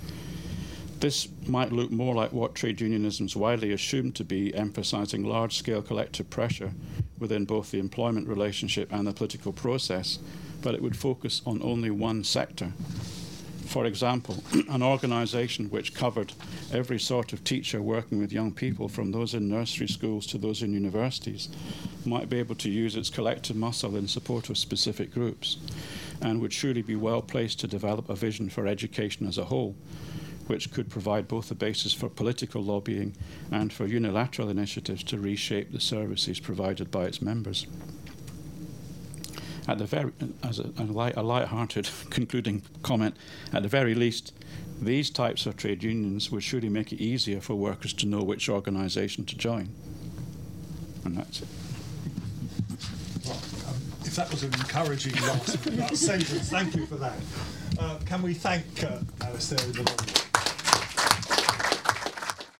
This 0.98 1.28
might 1.46 1.72
look 1.72 1.90
more 1.90 2.14
like 2.14 2.32
what 2.32 2.54
trade 2.54 2.80
unionism 2.80 3.26
is 3.26 3.36
widely 3.36 3.72
assumed 3.72 4.16
to 4.16 4.24
be, 4.24 4.54
emphasizing 4.54 5.24
large 5.24 5.56
scale 5.56 5.80
collective 5.80 6.28
pressure 6.28 6.72
within 7.20 7.44
both 7.44 7.70
the 7.70 7.78
employment 7.78 8.26
relationship 8.26 8.92
and 8.92 9.06
the 9.06 9.12
political 9.12 9.52
process, 9.52 10.18
but 10.62 10.74
it 10.74 10.82
would 10.82 10.96
focus 10.96 11.42
on 11.46 11.62
only 11.62 11.90
one 11.90 12.24
sector. 12.24 12.72
For 13.66 13.86
example, 13.86 14.42
an 14.68 14.82
organisation 14.82 15.70
which 15.70 15.94
covered 15.94 16.32
every 16.72 16.98
sort 16.98 17.32
of 17.32 17.44
teacher 17.44 17.80
working 17.80 18.18
with 18.18 18.32
young 18.32 18.52
people, 18.52 18.88
from 18.88 19.12
those 19.12 19.32
in 19.34 19.48
nursery 19.48 19.86
schools 19.86 20.26
to 20.28 20.38
those 20.38 20.62
in 20.62 20.72
universities, 20.72 21.48
might 22.04 22.28
be 22.28 22.40
able 22.40 22.56
to 22.56 22.68
use 22.68 22.96
its 22.96 23.10
collective 23.10 23.54
muscle 23.54 23.96
in 23.96 24.08
support 24.08 24.50
of 24.50 24.58
specific 24.58 25.12
groups, 25.12 25.58
and 26.20 26.40
would 26.40 26.52
surely 26.52 26.82
be 26.82 26.96
well 26.96 27.22
placed 27.22 27.60
to 27.60 27.68
develop 27.68 28.08
a 28.08 28.16
vision 28.16 28.50
for 28.50 28.66
education 28.66 29.28
as 29.28 29.38
a 29.38 29.44
whole, 29.44 29.76
which 30.46 30.72
could 30.72 30.90
provide 30.90 31.28
both 31.28 31.50
a 31.50 31.54
basis 31.54 31.92
for 31.92 32.08
political 32.08 32.62
lobbying 32.62 33.14
and 33.50 33.72
for 33.72 33.86
unilateral 33.86 34.48
initiatives 34.48 35.04
to 35.04 35.18
reshape 35.18 35.72
the 35.72 35.80
services 35.80 36.40
provided 36.40 36.90
by 36.90 37.04
its 37.04 37.22
members. 37.22 37.66
At 39.68 39.78
the 39.78 39.86
very, 39.86 40.12
as 40.42 40.58
a, 40.58 40.72
a, 40.78 40.84
light, 40.84 41.16
a 41.16 41.22
light-hearted 41.22 41.88
concluding 42.10 42.62
comment, 42.82 43.16
at 43.52 43.62
the 43.62 43.68
very 43.68 43.94
least, 43.94 44.32
these 44.80 45.10
types 45.10 45.46
of 45.46 45.56
trade 45.56 45.84
unions 45.84 46.30
would 46.30 46.42
surely 46.42 46.68
make 46.68 46.92
it 46.92 47.00
easier 47.00 47.40
for 47.40 47.54
workers 47.54 47.92
to 47.94 48.06
know 48.06 48.22
which 48.22 48.48
organisation 48.48 49.24
to 49.26 49.36
join. 49.36 49.68
And 51.04 51.16
that's 51.16 51.42
it. 51.42 51.48
Um, 53.28 53.76
if 54.04 54.16
that 54.16 54.30
was 54.30 54.42
an 54.42 54.52
encouraging 54.54 55.14
last, 55.22 55.96
sentence, 55.96 56.50
thank 56.50 56.74
you 56.74 56.86
for 56.86 56.96
that. 56.96 57.18
Uh, 57.78 57.98
can 58.06 58.22
we 58.22 58.34
thank 58.34 58.64
uh, 58.82 58.98
Alistair 59.22 59.58
the 59.58 60.29